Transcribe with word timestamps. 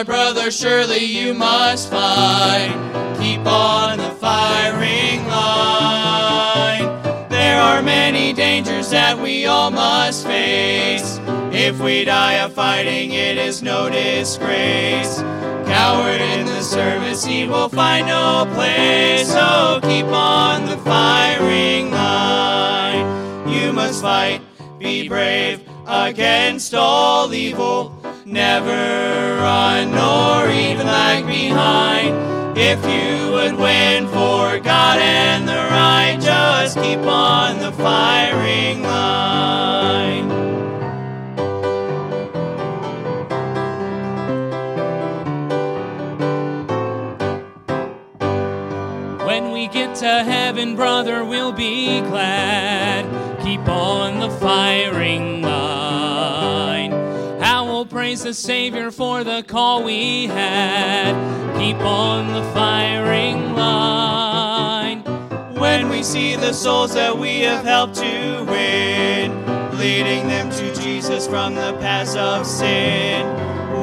My 0.00 0.04
brother, 0.04 0.50
surely 0.50 1.04
you 1.04 1.34
must 1.34 1.90
fight. 1.90 2.72
Keep 3.20 3.44
on 3.44 3.98
the 3.98 4.08
firing 4.12 5.26
line. 5.26 7.28
There 7.28 7.60
are 7.60 7.82
many 7.82 8.32
dangers 8.32 8.88
that 8.92 9.18
we 9.18 9.44
all 9.44 9.70
must 9.70 10.26
face. 10.26 11.20
If 11.52 11.80
we 11.80 12.06
die 12.06 12.38
of 12.38 12.54
fighting, 12.54 13.12
it 13.12 13.36
is 13.36 13.62
no 13.62 13.90
disgrace. 13.90 15.18
Coward 15.66 16.22
in 16.22 16.46
the 16.46 16.62
service, 16.62 17.22
he 17.22 17.46
will 17.46 17.68
find 17.68 18.06
no 18.06 18.50
place. 18.54 19.30
So 19.30 19.80
keep 19.82 20.06
on 20.06 20.64
the 20.64 20.78
firing 20.78 21.90
line. 21.90 23.46
You 23.46 23.74
must 23.74 24.00
fight, 24.00 24.40
be 24.78 25.08
brave 25.08 25.60
against 25.86 26.72
all 26.72 27.34
evil. 27.34 27.99
Never 28.30 28.70
run 29.40 29.90
nor 29.90 30.48
even 30.48 30.86
lag 30.86 31.26
behind. 31.26 32.56
If 32.56 32.78
you 32.84 33.32
would 33.32 33.56
win 33.56 34.06
for 34.06 34.60
God 34.60 35.00
and 35.00 35.48
the 35.48 35.54
right, 35.54 36.16
just 36.20 36.76
keep 36.78 37.00
on 37.00 37.58
the 37.58 37.72
firing 37.72 38.84
line. 38.84 40.28
When 49.26 49.50
we 49.50 49.66
get 49.66 49.96
to 49.96 50.22
heaven, 50.22 50.76
brother, 50.76 51.24
we'll 51.24 51.50
be 51.50 52.00
glad. 52.02 53.06
Keep 53.42 53.66
on 53.68 54.20
the 54.20 54.30
firing 54.30 55.39
praise 58.10 58.24
the 58.24 58.34
Savior 58.34 58.90
for 58.90 59.22
the 59.22 59.44
call 59.46 59.84
we 59.84 60.26
had. 60.26 61.14
Keep 61.56 61.76
on 61.76 62.32
the 62.32 62.42
firing 62.50 63.54
line. 63.54 65.02
When 65.54 65.88
we 65.88 66.02
see 66.02 66.34
the 66.34 66.52
souls 66.52 66.92
that 66.94 67.16
we 67.16 67.38
have 67.42 67.64
helped 67.64 67.94
to 67.98 68.44
win, 68.48 69.30
leading 69.78 70.26
them 70.26 70.50
to 70.50 70.74
Jesus 70.82 71.28
from 71.28 71.54
the 71.54 71.72
paths 71.78 72.16
of 72.16 72.44
sin. 72.48 73.24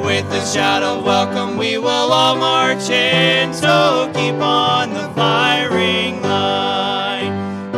With 0.02 0.28
the 0.28 0.44
shout 0.44 0.82
of 0.82 1.06
welcome, 1.06 1.56
we 1.56 1.78
will 1.78 2.12
all 2.12 2.36
march 2.36 2.90
in. 2.90 3.54
So 3.54 4.12
keep 4.14 4.34
on 4.34 4.92
the 4.92 5.08
firing 5.14 6.20
line. 6.20 7.32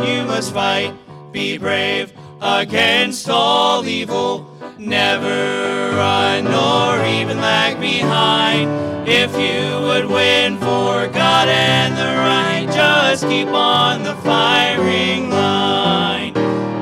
You 0.05 0.25
must 0.25 0.53
fight, 0.53 0.93
be 1.31 1.57
brave 1.57 2.11
against 2.41 3.29
all 3.29 3.87
evil. 3.87 4.50
Never 4.81 5.91
run 5.95 6.45
nor 6.45 7.05
even 7.05 7.39
lag 7.39 7.79
behind. 7.79 9.07
If 9.07 9.31
you 9.33 9.79
would 9.79 10.07
win 10.07 10.57
for 10.57 11.07
God 11.07 11.47
and 11.47 11.95
the 11.95 12.17
right, 12.17 12.65
just 12.73 13.27
keep 13.27 13.49
on 13.49 14.01
the 14.01 14.15
firing 14.23 15.29
line. 15.29 16.33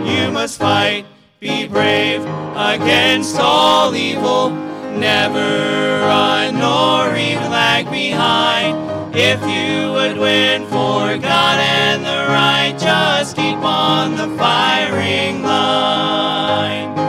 You 0.08 0.32
must 0.32 0.60
fight, 0.60 1.08
be 1.42 1.68
brave 1.68 2.22
against 2.56 3.36
all 3.38 3.94
evil. 3.94 4.52
Never 4.98 6.00
run 6.00 6.58
nor 6.58 7.14
even 7.18 7.52
lag 7.52 7.92
behind. 7.92 9.14
If 9.14 9.42
you 9.42 9.92
would 9.92 10.18
win 10.18 10.64
for 10.68 11.18
God 11.18 11.60
and 11.60 12.06
the 12.06 12.32
right, 12.32 12.78
just 12.80 13.36
keep 13.36 13.58
on 13.58 14.16
the 14.16 14.38
firing 14.38 15.44
line. 15.44 17.09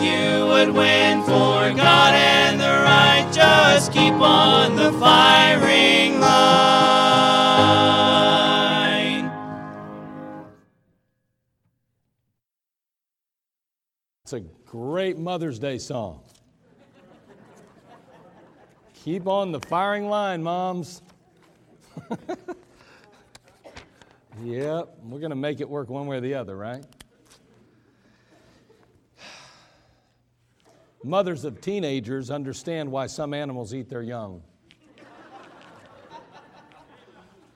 You 0.00 0.46
would 0.46 0.70
win 0.70 1.22
for 1.22 1.72
God 1.74 2.14
and 2.14 2.60
the 2.60 2.66
right, 2.66 3.28
just 3.32 3.92
keep 3.92 4.12
on 4.12 4.76
the 4.76 4.92
firing 4.92 6.20
line. 6.20 7.58
It's 14.22 14.32
a 14.34 14.40
great 14.66 15.18
Mother's 15.18 15.58
Day 15.58 15.78
song. 15.78 16.20
Keep 19.02 19.26
on 19.26 19.50
the 19.50 19.60
firing 19.60 20.08
line, 20.08 20.44
moms. 20.44 21.02
yep, 24.44 24.96
we're 25.02 25.18
going 25.18 25.30
to 25.30 25.36
make 25.36 25.60
it 25.60 25.68
work 25.68 25.88
one 25.88 26.06
way 26.06 26.18
or 26.18 26.20
the 26.20 26.34
other, 26.34 26.56
right? 26.56 26.84
Mothers 31.08 31.44
of 31.46 31.60
teenagers 31.62 32.30
understand 32.30 32.92
why 32.92 33.06
some 33.06 33.32
animals 33.32 33.72
eat 33.72 33.88
their 33.88 34.02
young. 34.02 34.42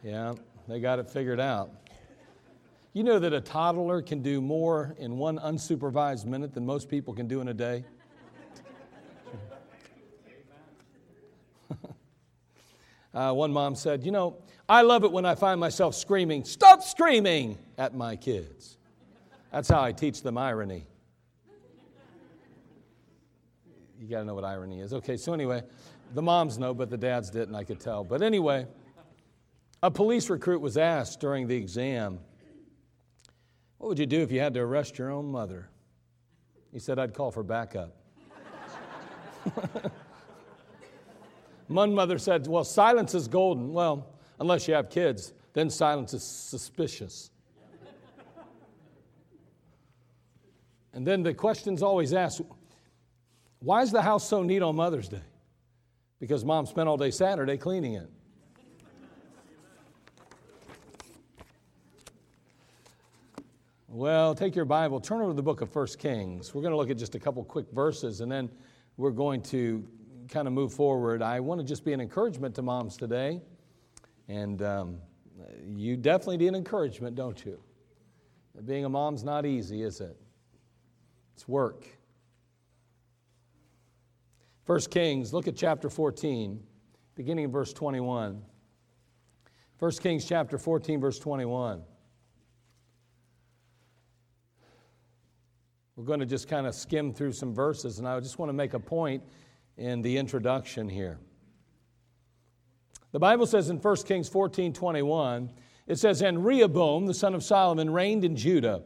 Yeah, 0.02 0.32
they 0.66 0.80
got 0.80 0.98
it 0.98 1.10
figured 1.10 1.38
out. 1.38 1.70
You 2.94 3.04
know 3.04 3.18
that 3.18 3.34
a 3.34 3.42
toddler 3.42 4.00
can 4.00 4.22
do 4.22 4.40
more 4.40 4.96
in 4.98 5.18
one 5.18 5.38
unsupervised 5.38 6.24
minute 6.24 6.54
than 6.54 6.64
most 6.64 6.88
people 6.88 7.12
can 7.12 7.28
do 7.28 7.42
in 7.42 7.48
a 7.48 7.54
day? 7.54 7.84
uh, 13.12 13.34
one 13.34 13.52
mom 13.52 13.74
said, 13.74 14.02
You 14.02 14.12
know, 14.12 14.38
I 14.66 14.80
love 14.80 15.04
it 15.04 15.12
when 15.12 15.26
I 15.26 15.34
find 15.34 15.60
myself 15.60 15.94
screaming, 15.94 16.44
Stop 16.44 16.82
screaming 16.82 17.58
at 17.76 17.94
my 17.94 18.16
kids. 18.16 18.78
That's 19.50 19.68
how 19.68 19.82
I 19.82 19.92
teach 19.92 20.22
them 20.22 20.38
irony. 20.38 20.86
You 24.02 24.08
got 24.08 24.18
to 24.18 24.24
know 24.24 24.34
what 24.34 24.44
irony 24.44 24.80
is. 24.80 24.92
Okay, 24.92 25.16
so 25.16 25.32
anyway, 25.32 25.62
the 26.12 26.22
moms 26.22 26.58
know, 26.58 26.74
but 26.74 26.90
the 26.90 26.96
dads 26.96 27.30
didn't, 27.30 27.54
I 27.54 27.62
could 27.62 27.78
tell. 27.78 28.02
But 28.02 28.20
anyway, 28.20 28.66
a 29.80 29.92
police 29.92 30.28
recruit 30.28 30.60
was 30.60 30.76
asked 30.76 31.20
during 31.20 31.46
the 31.46 31.54
exam, 31.54 32.18
What 33.78 33.86
would 33.90 34.00
you 34.00 34.06
do 34.06 34.20
if 34.20 34.32
you 34.32 34.40
had 34.40 34.54
to 34.54 34.60
arrest 34.60 34.98
your 34.98 35.12
own 35.12 35.26
mother? 35.26 35.68
He 36.72 36.80
said, 36.80 36.98
I'd 36.98 37.14
call 37.14 37.30
for 37.30 37.44
backup. 37.44 37.94
One 41.68 41.94
mother 41.94 42.18
said, 42.18 42.48
Well, 42.48 42.64
silence 42.64 43.14
is 43.14 43.28
golden. 43.28 43.72
Well, 43.72 44.16
unless 44.40 44.66
you 44.66 44.74
have 44.74 44.90
kids, 44.90 45.32
then 45.52 45.70
silence 45.70 46.12
is 46.12 46.24
suspicious. 46.24 47.30
and 50.92 51.06
then 51.06 51.22
the 51.22 51.34
question's 51.34 51.84
always 51.84 52.12
asked 52.12 52.40
why 53.62 53.82
is 53.82 53.92
the 53.92 54.02
house 54.02 54.28
so 54.28 54.42
neat 54.42 54.60
on 54.60 54.74
Mother's 54.74 55.08
Day? 55.08 55.22
Because 56.18 56.44
mom 56.44 56.66
spent 56.66 56.88
all 56.88 56.96
day 56.96 57.10
Saturday 57.10 57.56
cleaning 57.56 57.94
it. 57.94 58.10
Well, 63.86 64.34
take 64.34 64.56
your 64.56 64.64
Bible, 64.64 65.00
turn 65.00 65.20
over 65.20 65.30
to 65.30 65.36
the 65.36 65.42
book 65.42 65.60
of 65.60 65.70
First 65.70 65.98
Kings. 65.98 66.54
We're 66.54 66.62
going 66.62 66.72
to 66.72 66.76
look 66.76 66.90
at 66.90 66.96
just 66.96 67.14
a 67.14 67.20
couple 67.20 67.44
quick 67.44 67.66
verses 67.72 68.20
and 68.20 68.32
then 68.32 68.50
we're 68.96 69.10
going 69.10 69.42
to 69.42 69.86
kind 70.28 70.48
of 70.48 70.54
move 70.54 70.72
forward. 70.72 71.22
I 71.22 71.40
want 71.40 71.60
to 71.60 71.66
just 71.66 71.84
be 71.84 71.92
an 71.92 72.00
encouragement 72.00 72.54
to 72.56 72.62
moms 72.62 72.96
today. 72.96 73.42
And 74.28 74.62
um, 74.62 74.98
you 75.76 75.96
definitely 75.96 76.38
need 76.38 76.54
encouragement, 76.54 77.16
don't 77.16 77.44
you? 77.44 77.60
Being 78.64 78.86
a 78.86 78.88
mom's 78.88 79.22
not 79.24 79.46
easy, 79.46 79.82
is 79.82 80.00
it? 80.00 80.16
It's 81.34 81.46
work. 81.46 81.86
First 84.64 84.90
Kings, 84.90 85.32
look 85.34 85.48
at 85.48 85.56
chapter 85.56 85.90
14, 85.90 86.62
beginning 87.16 87.46
in 87.46 87.50
verse 87.50 87.72
21. 87.72 88.42
First 89.76 90.02
Kings 90.02 90.24
chapter 90.24 90.56
14, 90.56 91.00
verse 91.00 91.18
21. 91.18 91.82
We're 95.96 96.04
going 96.04 96.20
to 96.20 96.26
just 96.26 96.48
kind 96.48 96.68
of 96.68 96.74
skim 96.76 97.12
through 97.12 97.32
some 97.32 97.52
verses, 97.52 97.98
and 97.98 98.06
I 98.06 98.18
just 98.20 98.38
want 98.38 98.50
to 98.50 98.54
make 98.54 98.74
a 98.74 98.78
point 98.78 99.24
in 99.76 100.00
the 100.00 100.16
introduction 100.16 100.88
here. 100.88 101.18
The 103.10 103.18
Bible 103.18 103.46
says 103.46 103.68
in 103.68 103.78
1 103.78 103.96
Kings 104.06 104.28
14 104.28 104.72
21, 104.72 105.50
it 105.88 105.98
says, 105.98 106.22
And 106.22 106.44
Rehoboam, 106.46 107.06
the 107.06 107.14
son 107.14 107.34
of 107.34 107.42
Solomon, 107.42 107.90
reigned 107.90 108.24
in 108.24 108.36
Judah. 108.36 108.82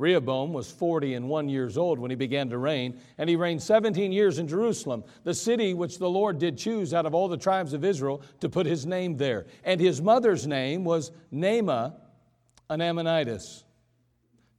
Rehoboam 0.00 0.54
was 0.54 0.70
40 0.70 1.14
and 1.14 1.28
one 1.28 1.48
years 1.48 1.76
old 1.76 1.98
when 1.98 2.10
he 2.10 2.16
began 2.16 2.48
to 2.48 2.58
reign, 2.58 2.98
and 3.18 3.28
he 3.28 3.36
reigned 3.36 3.62
17 3.62 4.10
years 4.12 4.38
in 4.38 4.48
Jerusalem, 4.48 5.04
the 5.24 5.34
city 5.34 5.74
which 5.74 5.98
the 5.98 6.08
Lord 6.08 6.38
did 6.38 6.56
choose 6.56 6.94
out 6.94 7.04
of 7.04 7.14
all 7.14 7.28
the 7.28 7.36
tribes 7.36 7.74
of 7.74 7.84
Israel 7.84 8.22
to 8.40 8.48
put 8.48 8.64
his 8.64 8.86
name 8.86 9.18
there. 9.18 9.46
And 9.62 9.78
his 9.78 10.00
mother's 10.00 10.46
name 10.46 10.84
was 10.84 11.12
Naamah, 11.32 11.94
an 12.70 12.80
Ammonitess. 12.80 13.64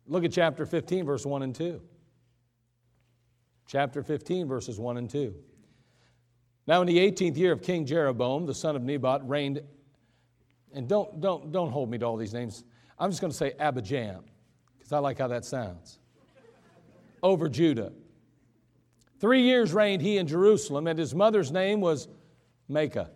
Look 0.05 0.23
at 0.23 0.31
chapter 0.31 0.65
15, 0.65 1.05
verse 1.05 1.25
1 1.25 1.41
and 1.41 1.55
2. 1.55 1.81
Chapter 3.65 4.03
15, 4.03 4.47
verses 4.47 4.79
1 4.79 4.97
and 4.97 5.09
2. 5.09 5.33
Now, 6.67 6.81
in 6.81 6.87
the 6.87 6.99
18th 6.99 7.37
year 7.37 7.51
of 7.51 7.63
King 7.63 7.85
Jeroboam, 7.85 8.45
the 8.45 8.53
son 8.53 8.75
of 8.75 8.83
Nebat, 8.83 9.21
reigned, 9.27 9.61
and 10.73 10.87
don't, 10.87 11.19
don't, 11.19 11.51
don't 11.51 11.71
hold 11.71 11.89
me 11.89 11.97
to 11.97 12.05
all 12.05 12.17
these 12.17 12.33
names. 12.33 12.63
I'm 12.99 13.09
just 13.09 13.21
going 13.21 13.31
to 13.31 13.37
say 13.37 13.53
Abijam, 13.59 14.21
because 14.91 14.97
I 14.97 14.99
like 14.99 15.19
how 15.19 15.27
that 15.29 15.45
sounds. 15.45 15.99
Over 17.23 17.47
Judah. 17.47 17.93
Three 19.21 19.43
years 19.43 19.73
reigned 19.73 20.01
he 20.01 20.17
in 20.17 20.27
Jerusalem, 20.27 20.85
and 20.85 20.99
his 20.99 21.15
mother's 21.15 21.49
name 21.49 21.79
was 21.79 22.09
Maacah, 22.69 23.09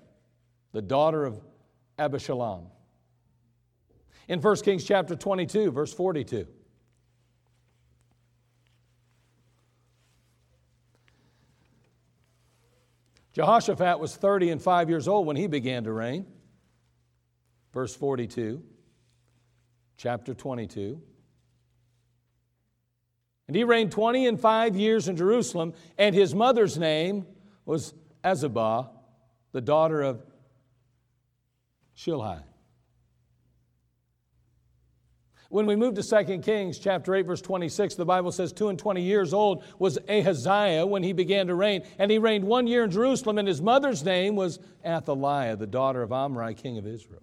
the 0.71 0.81
daughter 0.81 1.25
of 1.25 1.41
Abishalom. 1.99 2.67
In 4.29 4.41
1 4.41 4.55
Kings 4.57 4.85
chapter 4.85 5.17
22, 5.17 5.71
verse 5.71 5.91
42. 5.91 6.47
Jehoshaphat 13.33 13.99
was 13.99 14.15
30 14.15 14.51
and 14.51 14.61
5 14.61 14.89
years 14.89 15.09
old 15.09 15.27
when 15.27 15.35
he 15.35 15.47
began 15.47 15.83
to 15.83 15.91
reign. 15.91 16.25
Verse 17.73 17.93
42, 17.93 18.63
chapter 19.97 20.33
22. 20.33 21.01
And 23.47 23.55
he 23.55 23.63
reigned 23.63 23.91
20 23.91 24.25
and 24.27 24.39
5 24.39 24.75
years 24.75 25.07
in 25.07 25.15
Jerusalem, 25.15 25.73
and 25.97 26.15
his 26.15 26.33
mother's 26.33 26.77
name 26.77 27.27
was 27.65 27.93
Azubah, 28.23 28.89
the 29.51 29.61
daughter 29.61 30.01
of 30.01 30.23
Shilhi. 31.95 32.41
When 35.49 35.67
we 35.67 35.75
move 35.75 35.93
to 35.93 36.03
2 36.03 36.39
Kings 36.39 36.79
chapter 36.79 37.13
8, 37.13 37.27
verse 37.27 37.41
26, 37.41 37.95
the 37.95 38.03
Bible 38.03 38.31
says, 38.31 38.51
Two 38.51 38.69
and 38.69 38.79
twenty 38.79 39.03
years 39.03 39.31
old 39.31 39.63
was 39.77 39.97
Ahaziah 40.09 40.85
when 40.85 41.03
he 41.03 41.13
began 41.13 41.47
to 41.47 41.55
reign, 41.55 41.83
and 41.99 42.09
he 42.09 42.17
reigned 42.17 42.43
one 42.43 42.65
year 42.65 42.83
in 42.83 42.91
Jerusalem, 42.91 43.37
and 43.37 43.47
his 43.47 43.61
mother's 43.61 44.03
name 44.03 44.35
was 44.35 44.59
Athaliah, 44.83 45.55
the 45.55 45.67
daughter 45.67 46.01
of 46.01 46.11
Omri, 46.11 46.55
king 46.55 46.77
of 46.77 46.87
Israel. 46.87 47.21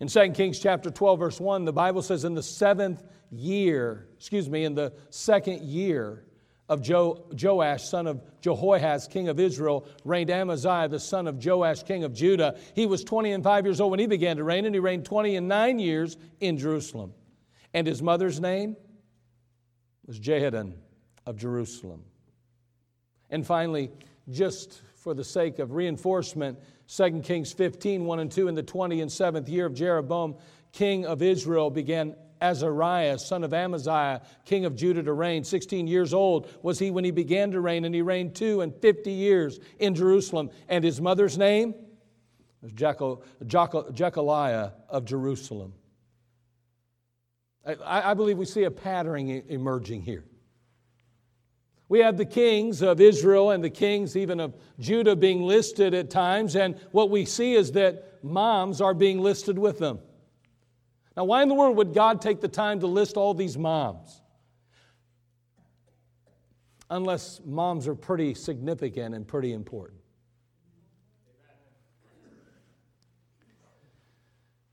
In 0.00 0.08
2 0.08 0.30
Kings 0.32 0.58
chapter 0.58 0.90
12, 0.90 1.18
verse 1.18 1.40
1, 1.40 1.64
the 1.64 1.72
Bible 1.72 2.02
says, 2.02 2.24
In 2.24 2.34
the 2.34 2.42
seventh 2.42 3.02
year, 3.30 4.08
excuse 4.16 4.48
me, 4.48 4.64
in 4.64 4.74
the 4.74 4.92
second 5.10 5.60
year 5.62 6.24
of 6.68 6.82
jo- 6.82 7.26
Joash, 7.40 7.84
son 7.84 8.06
of 8.06 8.22
Jehoahaz, 8.40 9.06
king 9.08 9.28
of 9.28 9.38
Israel, 9.38 9.86
reigned 10.04 10.30
Amaziah, 10.30 10.88
the 10.88 10.98
son 10.98 11.26
of 11.26 11.44
Joash, 11.44 11.82
king 11.82 12.04
of 12.04 12.14
Judah. 12.14 12.58
He 12.74 12.86
was 12.86 13.04
20 13.04 13.32
and 13.32 13.44
5 13.44 13.66
years 13.66 13.80
old 13.80 13.90
when 13.90 14.00
he 14.00 14.06
began 14.06 14.36
to 14.38 14.44
reign, 14.44 14.64
and 14.64 14.74
he 14.74 14.78
reigned 14.78 15.04
20 15.04 15.36
and 15.36 15.48
9 15.48 15.78
years 15.78 16.16
in 16.40 16.58
Jerusalem. 16.58 17.12
And 17.74 17.86
his 17.86 18.02
mother's 18.02 18.40
name 18.40 18.76
was 20.06 20.18
Jehoaddan 20.18 20.74
of 21.26 21.36
Jerusalem. 21.36 22.04
And 23.30 23.46
finally, 23.46 23.90
just 24.30 24.82
for 25.02 25.14
the 25.14 25.24
sake 25.24 25.58
of 25.58 25.72
reinforcement, 25.72 26.56
2 26.86 27.22
Kings 27.22 27.52
15, 27.52 28.04
1 28.04 28.20
and 28.20 28.30
2, 28.30 28.46
in 28.46 28.54
the 28.54 28.62
20 28.62 29.00
and 29.00 29.10
7th 29.10 29.48
year 29.48 29.66
of 29.66 29.74
Jeroboam, 29.74 30.36
king 30.70 31.06
of 31.06 31.22
Israel, 31.22 31.70
began 31.70 32.14
Azariah, 32.40 33.18
son 33.18 33.42
of 33.42 33.52
Amaziah, 33.52 34.22
king 34.44 34.64
of 34.64 34.76
Judah, 34.76 35.02
to 35.02 35.12
reign. 35.12 35.42
16 35.42 35.88
years 35.88 36.14
old 36.14 36.48
was 36.62 36.78
he 36.78 36.92
when 36.92 37.04
he 37.04 37.10
began 37.10 37.50
to 37.50 37.60
reign, 37.60 37.84
and 37.84 37.92
he 37.92 38.00
reigned 38.00 38.36
two 38.36 38.60
and 38.60 38.72
50 38.76 39.10
years 39.10 39.58
in 39.80 39.96
Jerusalem. 39.96 40.50
And 40.68 40.84
his 40.84 41.00
mother's 41.00 41.36
name 41.36 41.74
was 42.60 42.72
Jecholiah 42.72 44.72
of 44.88 45.04
Jerusalem. 45.04 45.74
I, 47.66 48.10
I 48.10 48.14
believe 48.14 48.38
we 48.38 48.46
see 48.46 48.64
a 48.64 48.70
pattern 48.70 49.28
emerging 49.48 50.02
here. 50.02 50.24
We 51.92 51.98
have 51.98 52.16
the 52.16 52.24
kings 52.24 52.80
of 52.80 53.02
Israel 53.02 53.50
and 53.50 53.62
the 53.62 53.68
kings 53.68 54.16
even 54.16 54.40
of 54.40 54.54
Judah 54.80 55.14
being 55.14 55.42
listed 55.42 55.92
at 55.92 56.08
times, 56.08 56.56
and 56.56 56.80
what 56.90 57.10
we 57.10 57.26
see 57.26 57.52
is 57.52 57.72
that 57.72 58.24
moms 58.24 58.80
are 58.80 58.94
being 58.94 59.20
listed 59.20 59.58
with 59.58 59.78
them. 59.78 59.98
Now, 61.18 61.24
why 61.24 61.42
in 61.42 61.50
the 61.50 61.54
world 61.54 61.76
would 61.76 61.92
God 61.92 62.22
take 62.22 62.40
the 62.40 62.48
time 62.48 62.80
to 62.80 62.86
list 62.86 63.18
all 63.18 63.34
these 63.34 63.58
moms? 63.58 64.22
Unless 66.88 67.42
moms 67.44 67.86
are 67.86 67.94
pretty 67.94 68.32
significant 68.32 69.14
and 69.14 69.28
pretty 69.28 69.52
important. 69.52 70.00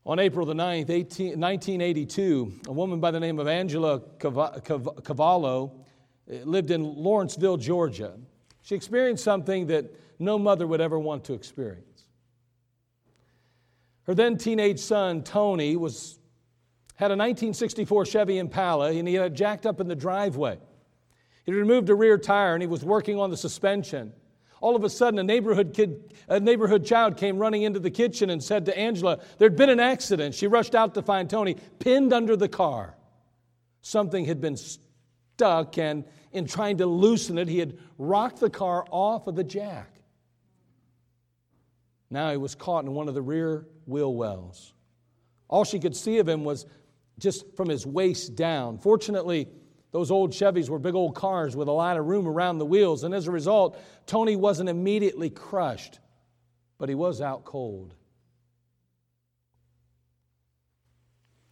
On 0.06 0.18
April 0.18 0.46
the 0.46 0.54
9th, 0.54 0.88
18, 0.88 1.38
1982, 1.38 2.60
a 2.66 2.72
woman 2.72 2.98
by 2.98 3.10
the 3.10 3.20
name 3.20 3.38
of 3.38 3.46
Angela 3.46 4.00
Cavallo 4.18 5.84
lived 6.30 6.70
in 6.70 6.84
Lawrenceville, 6.84 7.56
Georgia. 7.56 8.14
She 8.62 8.74
experienced 8.74 9.24
something 9.24 9.66
that 9.68 9.92
no 10.18 10.38
mother 10.38 10.66
would 10.66 10.80
ever 10.80 10.98
want 10.98 11.24
to 11.24 11.34
experience. 11.34 12.04
Her 14.04 14.14
then 14.14 14.38
teenage 14.38 14.80
son, 14.80 15.22
Tony, 15.22 15.76
was 15.76 16.18
had 16.96 17.10
a 17.10 17.16
1964 17.16 18.04
Chevy 18.04 18.38
Impala 18.38 18.92
and 18.92 19.08
he 19.08 19.14
had 19.14 19.32
it 19.32 19.34
jacked 19.34 19.64
up 19.64 19.80
in 19.80 19.88
the 19.88 19.96
driveway. 19.96 20.58
He 21.46 21.52
removed 21.52 21.88
a 21.88 21.94
rear 21.94 22.18
tire 22.18 22.54
and 22.54 22.62
he 22.62 22.66
was 22.66 22.84
working 22.84 23.18
on 23.18 23.30
the 23.30 23.36
suspension. 23.36 24.12
All 24.60 24.76
of 24.76 24.84
a 24.84 24.90
sudden, 24.90 25.18
a 25.18 25.22
neighborhood 25.22 25.72
kid, 25.72 26.12
a 26.28 26.38
neighborhood 26.38 26.84
child 26.84 27.16
came 27.16 27.38
running 27.38 27.62
into 27.62 27.80
the 27.80 27.90
kitchen 27.90 28.28
and 28.28 28.44
said 28.44 28.66
to 28.66 28.78
Angela, 28.78 29.20
There'd 29.38 29.56
been 29.56 29.70
an 29.70 29.80
accident. 29.80 30.34
She 30.34 30.46
rushed 30.46 30.74
out 30.74 30.94
to 30.94 31.02
find 31.02 31.30
Tony 31.30 31.56
pinned 31.78 32.12
under 32.12 32.36
the 32.36 32.48
car. 32.48 32.94
Something 33.80 34.26
had 34.26 34.42
been 34.42 34.58
stuck, 34.58 35.78
and 35.78 36.04
in 36.32 36.46
trying 36.46 36.78
to 36.78 36.86
loosen 36.86 37.38
it, 37.38 37.48
he 37.48 37.58
had 37.58 37.78
rocked 37.98 38.40
the 38.40 38.50
car 38.50 38.84
off 38.90 39.26
of 39.26 39.34
the 39.34 39.44
jack. 39.44 40.00
Now 42.10 42.30
he 42.30 42.36
was 42.36 42.54
caught 42.54 42.84
in 42.84 42.92
one 42.92 43.08
of 43.08 43.14
the 43.14 43.22
rear 43.22 43.66
wheel 43.86 44.14
wells. 44.14 44.72
All 45.48 45.64
she 45.64 45.78
could 45.78 45.96
see 45.96 46.18
of 46.18 46.28
him 46.28 46.44
was 46.44 46.66
just 47.18 47.44
from 47.56 47.68
his 47.68 47.86
waist 47.86 48.34
down. 48.34 48.78
Fortunately, 48.78 49.48
those 49.92 50.10
old 50.10 50.32
Chevys 50.32 50.68
were 50.68 50.78
big 50.78 50.94
old 50.94 51.14
cars 51.14 51.56
with 51.56 51.68
a 51.68 51.72
lot 51.72 51.96
of 51.96 52.06
room 52.06 52.26
around 52.26 52.58
the 52.58 52.66
wheels, 52.66 53.04
and 53.04 53.12
as 53.14 53.26
a 53.26 53.30
result, 53.30 53.78
Tony 54.06 54.36
wasn't 54.36 54.68
immediately 54.68 55.30
crushed, 55.30 55.98
but 56.78 56.88
he 56.88 56.94
was 56.94 57.20
out 57.20 57.44
cold. 57.44 57.94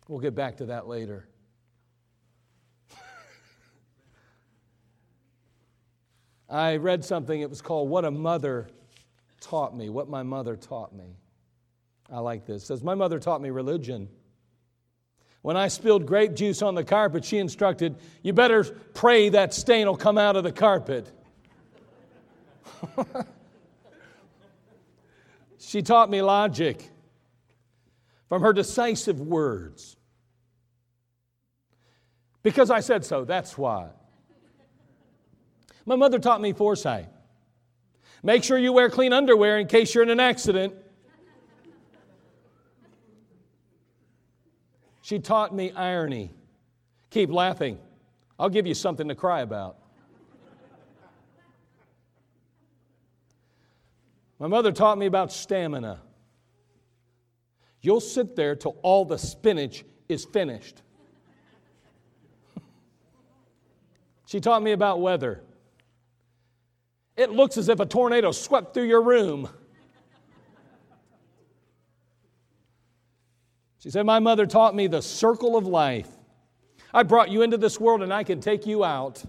We'll 0.06 0.20
get 0.20 0.34
back 0.34 0.58
to 0.58 0.66
that 0.66 0.86
later. 0.86 1.27
I 6.48 6.76
read 6.76 7.04
something, 7.04 7.40
it 7.40 7.50
was 7.50 7.60
called 7.60 7.90
What 7.90 8.04
a 8.04 8.10
Mother 8.10 8.68
Taught 9.40 9.76
Me, 9.76 9.88
What 9.90 10.08
My 10.08 10.22
Mother 10.22 10.56
Taught 10.56 10.94
Me. 10.94 11.16
I 12.10 12.20
like 12.20 12.46
this. 12.46 12.62
It 12.62 12.66
says, 12.66 12.82
My 12.82 12.94
mother 12.94 13.18
taught 13.18 13.42
me 13.42 13.50
religion. 13.50 14.08
When 15.42 15.56
I 15.56 15.68
spilled 15.68 16.06
grape 16.06 16.34
juice 16.34 16.62
on 16.62 16.74
the 16.74 16.84
carpet, 16.84 17.24
she 17.24 17.38
instructed, 17.38 17.96
You 18.22 18.32
better 18.32 18.64
pray 18.64 19.28
that 19.30 19.52
stain 19.54 19.86
will 19.86 19.96
come 19.96 20.16
out 20.18 20.36
of 20.36 20.44
the 20.44 20.52
carpet. 20.52 21.10
she 25.58 25.82
taught 25.82 26.08
me 26.10 26.22
logic 26.22 26.88
from 28.28 28.42
her 28.42 28.52
decisive 28.52 29.20
words. 29.20 29.96
Because 32.42 32.70
I 32.70 32.80
said 32.80 33.04
so, 33.04 33.24
that's 33.24 33.58
why. 33.58 33.90
My 35.88 35.96
mother 35.96 36.18
taught 36.18 36.42
me 36.42 36.52
foresight. 36.52 37.08
Make 38.22 38.44
sure 38.44 38.58
you 38.58 38.74
wear 38.74 38.90
clean 38.90 39.14
underwear 39.14 39.58
in 39.58 39.66
case 39.66 39.94
you're 39.94 40.02
in 40.04 40.10
an 40.10 40.20
accident. 40.20 40.74
She 45.00 45.18
taught 45.18 45.54
me 45.54 45.72
irony. 45.72 46.34
Keep 47.08 47.32
laughing. 47.32 47.78
I'll 48.38 48.50
give 48.50 48.66
you 48.66 48.74
something 48.74 49.08
to 49.08 49.14
cry 49.14 49.40
about. 49.40 49.78
My 54.38 54.46
mother 54.46 54.72
taught 54.72 54.98
me 54.98 55.06
about 55.06 55.32
stamina. 55.32 56.02
You'll 57.80 58.02
sit 58.02 58.36
there 58.36 58.54
till 58.54 58.76
all 58.82 59.06
the 59.06 59.16
spinach 59.16 59.86
is 60.06 60.26
finished. 60.26 60.82
she 64.26 64.38
taught 64.38 64.62
me 64.62 64.72
about 64.72 65.00
weather. 65.00 65.44
It 67.18 67.30
looks 67.32 67.58
as 67.58 67.68
if 67.68 67.80
a 67.80 67.86
tornado 67.86 68.30
swept 68.30 68.72
through 68.72 68.84
your 68.84 69.02
room. 69.02 69.48
She 73.80 73.90
said, 73.90 74.06
My 74.06 74.20
mother 74.20 74.46
taught 74.46 74.72
me 74.76 74.86
the 74.86 75.02
circle 75.02 75.56
of 75.56 75.66
life. 75.66 76.08
I 76.94 77.02
brought 77.02 77.28
you 77.28 77.42
into 77.42 77.56
this 77.56 77.80
world 77.80 78.02
and 78.02 78.14
I 78.14 78.22
can 78.22 78.40
take 78.40 78.66
you 78.66 78.84
out. 78.84 79.20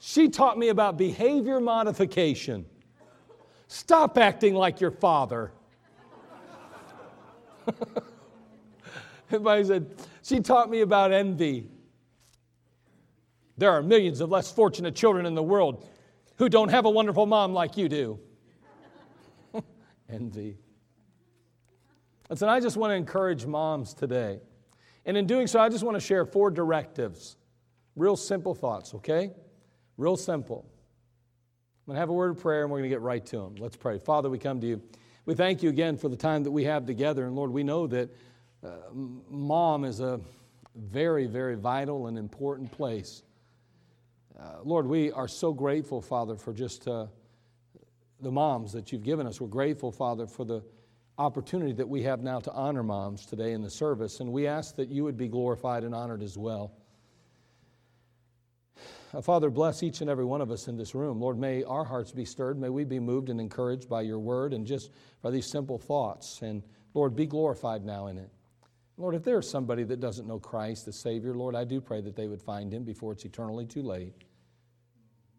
she 0.00 0.28
taught 0.28 0.58
me 0.58 0.68
about 0.68 0.98
behavior 0.98 1.58
modification. 1.58 2.66
Stop 3.68 4.18
acting 4.18 4.54
like 4.54 4.82
your 4.82 4.90
father. 4.90 5.50
Everybody 9.28 9.64
said, 9.64 9.94
She 10.22 10.40
taught 10.40 10.68
me 10.68 10.82
about 10.82 11.10
envy. 11.10 11.70
There 13.62 13.70
are 13.70 13.80
millions 13.80 14.20
of 14.20 14.28
less 14.28 14.50
fortunate 14.50 14.96
children 14.96 15.24
in 15.24 15.36
the 15.36 15.42
world 15.42 15.86
who 16.34 16.48
don't 16.48 16.70
have 16.70 16.84
a 16.84 16.90
wonderful 16.90 17.26
mom 17.26 17.52
like 17.52 17.76
you 17.76 17.88
do. 17.88 18.18
envy. 20.08 20.58
Listen, 22.28 22.48
I 22.48 22.58
just 22.58 22.76
want 22.76 22.90
to 22.90 22.96
encourage 22.96 23.46
moms 23.46 23.94
today. 23.94 24.40
And 25.06 25.16
in 25.16 25.28
doing 25.28 25.46
so, 25.46 25.60
I 25.60 25.68
just 25.68 25.84
want 25.84 25.94
to 25.94 26.00
share 26.00 26.24
four 26.24 26.50
directives 26.50 27.36
Real 27.94 28.16
simple 28.16 28.52
thoughts, 28.52 28.94
okay? 28.94 29.30
Real 29.96 30.16
simple. 30.16 30.66
I'm 30.66 31.92
going 31.92 31.94
to 31.94 32.00
have 32.00 32.08
a 32.08 32.14
word 32.14 32.32
of 32.32 32.40
prayer 32.40 32.62
and 32.62 32.72
we're 32.72 32.78
going 32.78 32.90
to 32.90 32.96
get 32.96 33.00
right 33.00 33.24
to 33.26 33.36
them. 33.36 33.54
Let's 33.60 33.76
pray. 33.76 34.00
Father, 34.00 34.28
we 34.28 34.38
come 34.38 34.60
to 34.60 34.66
you. 34.66 34.82
We 35.24 35.36
thank 35.36 35.62
you 35.62 35.68
again 35.68 35.96
for 35.96 36.08
the 36.08 36.16
time 36.16 36.42
that 36.42 36.50
we 36.50 36.64
have 36.64 36.84
together. 36.84 37.26
And 37.26 37.36
Lord, 37.36 37.52
we 37.52 37.62
know 37.62 37.86
that 37.86 38.10
uh, 38.66 38.70
mom 38.92 39.84
is 39.84 40.00
a 40.00 40.20
very, 40.74 41.26
very 41.26 41.54
vital 41.54 42.08
and 42.08 42.18
important 42.18 42.72
place. 42.72 43.22
Uh, 44.38 44.56
Lord, 44.64 44.86
we 44.86 45.12
are 45.12 45.28
so 45.28 45.52
grateful, 45.52 46.00
Father, 46.00 46.36
for 46.36 46.52
just 46.52 46.88
uh, 46.88 47.06
the 48.20 48.30
moms 48.30 48.72
that 48.72 48.92
you've 48.92 49.02
given 49.02 49.26
us. 49.26 49.40
We're 49.40 49.48
grateful, 49.48 49.92
Father, 49.92 50.26
for 50.26 50.44
the 50.44 50.62
opportunity 51.18 51.72
that 51.72 51.88
we 51.88 52.02
have 52.02 52.22
now 52.22 52.40
to 52.40 52.52
honor 52.52 52.82
moms 52.82 53.26
today 53.26 53.52
in 53.52 53.62
the 53.62 53.70
service. 53.70 54.20
And 54.20 54.32
we 54.32 54.46
ask 54.46 54.76
that 54.76 54.88
you 54.88 55.04
would 55.04 55.16
be 55.16 55.28
glorified 55.28 55.84
and 55.84 55.94
honored 55.94 56.22
as 56.22 56.38
well. 56.38 56.72
Uh, 59.14 59.20
Father, 59.20 59.50
bless 59.50 59.82
each 59.82 60.00
and 60.00 60.08
every 60.08 60.24
one 60.24 60.40
of 60.40 60.50
us 60.50 60.68
in 60.68 60.76
this 60.78 60.94
room. 60.94 61.20
Lord, 61.20 61.38
may 61.38 61.62
our 61.64 61.84
hearts 61.84 62.12
be 62.12 62.24
stirred. 62.24 62.58
May 62.58 62.70
we 62.70 62.84
be 62.84 62.98
moved 62.98 63.28
and 63.28 63.38
encouraged 63.38 63.88
by 63.88 64.00
your 64.00 64.18
word 64.18 64.54
and 64.54 64.66
just 64.66 64.90
by 65.20 65.30
these 65.30 65.46
simple 65.46 65.78
thoughts. 65.78 66.40
And 66.40 66.62
Lord, 66.94 67.14
be 67.14 67.26
glorified 67.26 67.84
now 67.84 68.06
in 68.06 68.16
it. 68.16 68.30
Lord, 69.02 69.16
if 69.16 69.24
there 69.24 69.40
is 69.40 69.50
somebody 69.50 69.82
that 69.82 69.98
doesn't 69.98 70.28
know 70.28 70.38
Christ 70.38 70.86
the 70.86 70.92
Savior, 70.92 71.34
Lord, 71.34 71.56
I 71.56 71.64
do 71.64 71.80
pray 71.80 72.00
that 72.02 72.14
they 72.14 72.28
would 72.28 72.40
find 72.40 72.72
him 72.72 72.84
before 72.84 73.10
it's 73.10 73.24
eternally 73.24 73.66
too 73.66 73.82
late. 73.82 74.14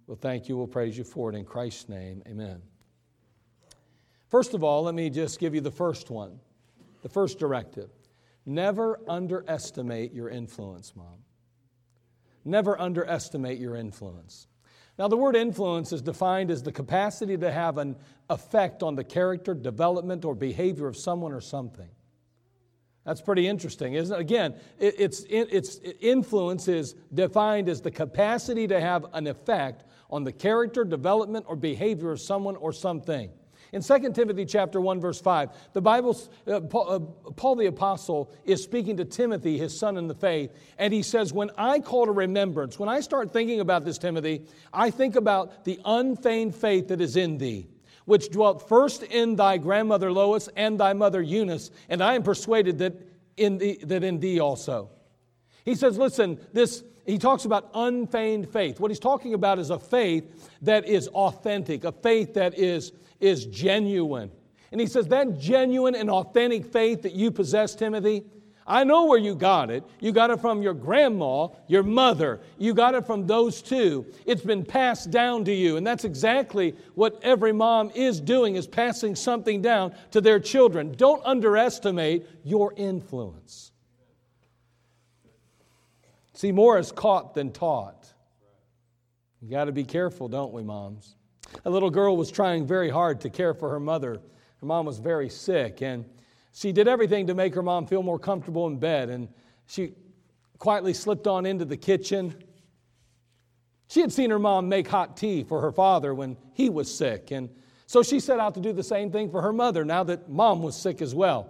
Well, 0.05 0.17
thank 0.19 0.49
you. 0.49 0.57
We'll 0.57 0.67
praise 0.67 0.97
you 0.97 1.05
for 1.05 1.29
it 1.29 1.35
in 1.37 1.45
Christ's 1.45 1.87
name. 1.87 2.21
Amen. 2.27 2.61
First 4.27 4.53
of 4.53 4.65
all, 4.65 4.83
let 4.83 4.93
me 4.93 5.09
just 5.09 5.39
give 5.39 5.55
you 5.55 5.61
the 5.61 5.71
first 5.71 6.09
one, 6.09 6.41
the 7.03 7.07
first 7.07 7.39
directive. 7.39 7.89
Never 8.45 8.99
underestimate 9.07 10.11
your 10.11 10.27
influence, 10.27 10.93
Mom. 10.93 11.23
Never 12.43 12.77
underestimate 12.77 13.59
your 13.59 13.77
influence. 13.77 14.47
Now, 14.99 15.07
the 15.07 15.15
word 15.15 15.37
influence 15.37 15.93
is 15.93 16.01
defined 16.01 16.51
as 16.51 16.63
the 16.63 16.73
capacity 16.73 17.37
to 17.37 17.49
have 17.49 17.77
an 17.77 17.95
effect 18.29 18.83
on 18.83 18.95
the 18.95 19.05
character, 19.05 19.53
development, 19.53 20.25
or 20.25 20.35
behavior 20.35 20.87
of 20.87 20.97
someone 20.97 21.31
or 21.31 21.39
something. 21.39 21.87
That's 23.05 23.21
pretty 23.21 23.47
interesting, 23.47 23.95
isn't 23.95 24.15
it? 24.15 24.19
Again, 24.19 24.55
it, 24.79 24.95
it's, 24.97 25.21
it, 25.23 25.49
it's, 25.51 25.79
influence 25.99 26.67
is 26.67 26.95
defined 27.13 27.67
as 27.67 27.81
the 27.81 27.91
capacity 27.91 28.65
to 28.67 28.79
have 28.79 29.05
an 29.13 29.27
effect 29.27 29.83
on 30.09 30.23
the 30.23 30.31
character, 30.31 30.85
development, 30.85 31.45
or 31.49 31.55
behavior 31.55 32.11
of 32.11 32.21
someone 32.21 32.55
or 32.55 32.71
something. 32.71 33.29
In 33.73 33.81
2 33.81 34.13
Timothy 34.13 34.45
chapter 34.45 34.79
1 34.79 35.01
verse 35.01 35.19
5, 35.19 35.49
the 35.73 35.81
Bible 35.81 36.15
uh, 36.45 36.59
Paul, 36.61 36.89
uh, 36.91 37.31
Paul, 37.31 37.55
the 37.55 37.65
apostle 37.65 38.31
is 38.45 38.63
speaking 38.63 38.95
to 38.97 39.05
Timothy, 39.05 39.57
his 39.57 39.77
son 39.77 39.97
in 39.97 40.07
the 40.07 40.13
faith, 40.13 40.51
and 40.77 40.93
he 40.93 41.01
says, 41.01 41.33
"When 41.33 41.49
I 41.57 41.79
call 41.79 42.05
to 42.05 42.11
remembrance, 42.11 42.77
when 42.77 42.87
I 42.87 42.99
start 42.99 43.33
thinking 43.33 43.61
about 43.61 43.83
this 43.83 43.97
Timothy, 43.97 44.45
I 44.71 44.91
think 44.91 45.15
about 45.15 45.65
the 45.65 45.79
unfeigned 45.83 46.55
faith 46.55 46.89
that 46.89 47.01
is 47.01 47.17
in 47.17 47.39
thee." 47.39 47.67
Which 48.05 48.29
dwelt 48.29 48.67
first 48.67 49.03
in 49.03 49.35
thy 49.35 49.57
grandmother 49.57 50.11
Lois 50.11 50.49
and 50.55 50.79
thy 50.79 50.93
mother 50.93 51.21
Eunice, 51.21 51.71
and 51.89 52.03
I 52.03 52.15
am 52.15 52.23
persuaded 52.23 52.77
that 52.79 52.93
in, 53.37 53.57
thee, 53.57 53.79
that 53.83 54.03
in 54.03 54.19
thee 54.19 54.39
also. 54.39 54.89
He 55.63 55.75
says, 55.75 55.97
listen, 55.97 56.39
this 56.51 56.83
he 57.05 57.17
talks 57.17 57.45
about 57.45 57.69
unfeigned 57.73 58.49
faith. 58.49 58.79
What 58.79 58.91
he's 58.91 58.99
talking 58.99 59.33
about 59.33 59.59
is 59.59 59.69
a 59.69 59.79
faith 59.79 60.51
that 60.61 60.85
is 60.85 61.07
authentic, 61.09 61.83
a 61.83 61.91
faith 61.91 62.33
that 62.35 62.57
is, 62.57 62.93
is 63.19 63.45
genuine. 63.45 64.31
And 64.71 64.79
he 64.79 64.87
says, 64.87 65.07
that 65.09 65.37
genuine 65.37 65.95
and 65.95 66.09
authentic 66.09 66.65
faith 66.65 67.01
that 67.01 67.13
you 67.13 67.29
possess, 67.29 67.75
Timothy, 67.75 68.23
I 68.65 68.83
know 68.83 69.05
where 69.05 69.19
you 69.19 69.35
got 69.35 69.69
it. 69.69 69.83
You 69.99 70.11
got 70.11 70.29
it 70.29 70.39
from 70.39 70.61
your 70.61 70.73
grandma, 70.73 71.49
your 71.67 71.83
mother. 71.83 72.39
You 72.57 72.73
got 72.73 72.95
it 72.95 73.05
from 73.05 73.27
those 73.27 73.61
two. 73.61 74.05
It's 74.25 74.41
been 74.41 74.63
passed 74.63 75.11
down 75.11 75.43
to 75.45 75.53
you. 75.53 75.75
And 75.75 75.85
that's 75.85 76.05
exactly 76.05 76.75
what 76.95 77.19
every 77.23 77.51
mom 77.51 77.91
is 77.93 78.21
doing 78.21 78.55
is 78.55 78.65
passing 78.65 79.15
something 79.15 79.61
down 79.61 79.93
to 80.11 80.21
their 80.21 80.39
children. 80.39 80.93
Don't 80.93 81.21
underestimate 81.25 82.25
your 82.43 82.73
influence. 82.77 83.71
See, 86.33 86.51
more 86.51 86.79
is 86.79 86.91
caught 86.91 87.33
than 87.33 87.51
taught. 87.51 88.11
You 89.41 89.49
got 89.49 89.65
to 89.65 89.73
be 89.73 89.83
careful, 89.83 90.29
don't 90.29 90.53
we, 90.53 90.63
moms? 90.63 91.15
A 91.65 91.69
little 91.69 91.89
girl 91.89 92.15
was 92.15 92.31
trying 92.31 92.65
very 92.65 92.89
hard 92.89 93.19
to 93.21 93.29
care 93.29 93.53
for 93.53 93.69
her 93.69 93.79
mother. 93.79 94.21
Her 94.61 94.65
mom 94.65 94.85
was 94.85 94.99
very 94.99 95.29
sick, 95.29 95.81
and 95.81 96.05
she 96.53 96.71
did 96.71 96.87
everything 96.87 97.27
to 97.27 97.33
make 97.33 97.53
her 97.55 97.63
mom 97.63 97.87
feel 97.87 98.03
more 98.03 98.19
comfortable 98.19 98.67
in 98.67 98.77
bed. 98.77 99.09
And 99.09 99.27
she 99.65 99.93
quietly 100.59 100.93
slipped 100.93 101.27
on 101.27 101.45
into 101.45 101.65
the 101.65 101.77
kitchen. 101.77 102.35
She 103.89 103.99
had 103.99 104.13
seen 104.13 104.29
her 104.29 104.39
mom 104.39 104.69
make 104.69 104.87
hot 104.87 105.17
tea 105.17 105.43
for 105.43 105.61
her 105.61 105.71
father 105.71 106.13
when 106.13 106.37
he 106.53 106.69
was 106.69 106.93
sick, 106.93 107.31
and 107.31 107.49
so 107.85 108.01
she 108.01 108.19
set 108.19 108.39
out 108.39 108.55
to 108.55 108.61
do 108.61 108.73
the 108.73 108.83
same 108.83 109.11
thing 109.11 109.29
for 109.29 109.41
her 109.41 109.53
mother 109.53 109.85
now 109.85 110.03
that 110.05 110.29
mom 110.29 110.63
was 110.63 110.75
sick 110.75 111.01
as 111.01 111.13
well. 111.13 111.49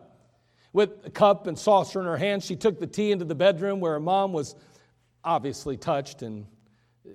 With 0.74 0.90
a 1.06 1.12
cup 1.12 1.48
and 1.48 1.58
saucer 1.58 2.00
in 2.00 2.06
her 2.06 2.18
hand, 2.18 2.44
she 2.44 2.56
took 2.56 2.80
the 2.80 2.88
tea 2.88 3.12
into 3.12 3.24
the 3.24 3.36
bedroom 3.36 3.80
where 3.80 3.94
her 3.94 4.00
mom 4.00 4.34
was 4.34 4.56
obviously 5.24 5.78
touched 5.78 6.22
and 6.22 6.48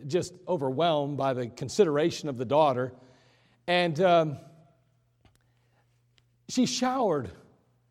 just 0.07 0.33
overwhelmed 0.47 1.17
by 1.17 1.35
the 1.35 1.49
consideration 1.49 2.29
of 2.29 2.39
the 2.39 2.45
daughter. 2.45 2.93
And 3.67 4.01
um, 4.01 4.39
she 6.49 6.65
showered 6.65 7.31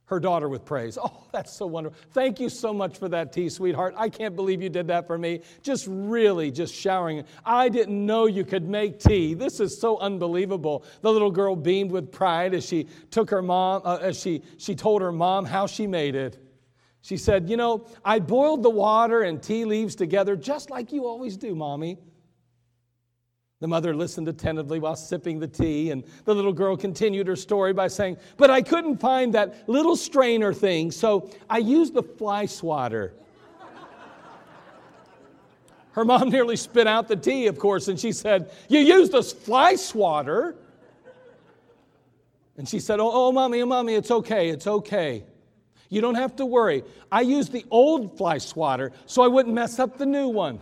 her 0.07 0.19
daughter 0.19 0.49
with 0.49 0.65
praise. 0.65 0.97
Oh, 1.07 1.23
that's 1.31 1.53
so 1.53 1.67
wonderful. 1.67 1.97
Thank 2.11 2.39
you 2.39 2.49
so 2.49 2.73
much 2.73 2.97
for 2.97 3.07
that 3.09 3.31
tea, 3.31 3.49
sweetheart. 3.49 3.93
I 3.95 4.09
can't 4.09 4.35
believe 4.35 4.61
you 4.61 4.69
did 4.69 4.87
that 4.87 5.05
for 5.05 5.17
me. 5.17 5.41
Just 5.61 5.85
really 5.87 6.51
just 6.51 6.73
showering. 6.73 7.23
I 7.45 7.69
didn't 7.69 8.05
know 8.05 8.25
you 8.25 8.43
could 8.43 8.67
make 8.67 8.99
tea. 8.99 9.33
This 9.35 9.59
is 9.59 9.79
so 9.79 9.99
unbelievable. 9.99 10.83
The 11.01 11.11
little 11.11 11.31
girl 11.31 11.55
beamed 11.55 11.91
with 11.91 12.11
pride 12.11 12.53
as 12.53 12.65
she 12.65 12.87
took 13.11 13.29
her 13.29 13.41
mom, 13.41 13.83
uh, 13.85 13.99
as 14.01 14.19
she, 14.19 14.41
she 14.57 14.73
told 14.73 15.01
her 15.01 15.11
mom 15.11 15.45
how 15.45 15.67
she 15.67 15.85
made 15.85 16.15
it. 16.15 16.43
She 17.01 17.15
said, 17.15 17.49
You 17.49 17.57
know, 17.57 17.87
I 18.03 18.19
boiled 18.19 18.63
the 18.63 18.69
water 18.69 19.21
and 19.21 19.41
tea 19.41 19.63
leaves 19.63 19.95
together 19.95 20.35
just 20.35 20.69
like 20.69 20.91
you 20.91 21.05
always 21.05 21.37
do, 21.37 21.55
Mommy. 21.55 21.99
The 23.59 23.67
mother 23.67 23.95
listened 23.95 24.27
attentively 24.27 24.79
while 24.79 24.95
sipping 24.95 25.39
the 25.39 25.47
tea, 25.47 25.89
and 25.89 26.03
the 26.25 26.35
little 26.35 26.53
girl 26.53 26.77
continued 26.77 27.25
her 27.25 27.35
story 27.35 27.73
by 27.73 27.87
saying, 27.87 28.17
But 28.37 28.51
I 28.51 28.61
couldn't 28.61 28.97
find 28.97 29.33
that 29.33 29.67
little 29.67 29.95
strainer 29.95 30.53
thing, 30.53 30.91
so 30.91 31.31
I 31.49 31.57
used 31.57 31.95
the 31.95 32.03
fly 32.03 32.45
swatter. 32.45 33.13
Her 35.93 36.05
mom 36.05 36.29
nearly 36.31 36.55
spit 36.55 36.85
out 36.85 37.07
the 37.07 37.15
tea, 37.15 37.47
of 37.47 37.57
course, 37.57 37.87
and 37.87 37.99
she 37.99 38.11
said, 38.11 38.51
You 38.69 38.79
used 38.79 39.15
a 39.15 39.23
fly 39.23 39.73
swatter? 39.73 40.55
And 42.57 42.69
she 42.69 42.79
said, 42.79 42.99
Oh, 42.99 43.09
oh 43.11 43.31
mommy, 43.31 43.63
oh, 43.63 43.65
mommy, 43.65 43.95
it's 43.95 44.11
okay, 44.11 44.49
it's 44.49 44.67
okay. 44.67 45.23
You 45.89 46.01
don't 46.01 46.15
have 46.15 46.35
to 46.35 46.45
worry. 46.45 46.83
I 47.11 47.21
used 47.21 47.51
the 47.51 47.65
old 47.71 48.17
fly 48.17 48.37
swatter 48.37 48.91
so 49.07 49.23
I 49.23 49.27
wouldn't 49.27 49.55
mess 49.55 49.79
up 49.79 49.97
the 49.97 50.05
new 50.05 50.27
one. 50.27 50.59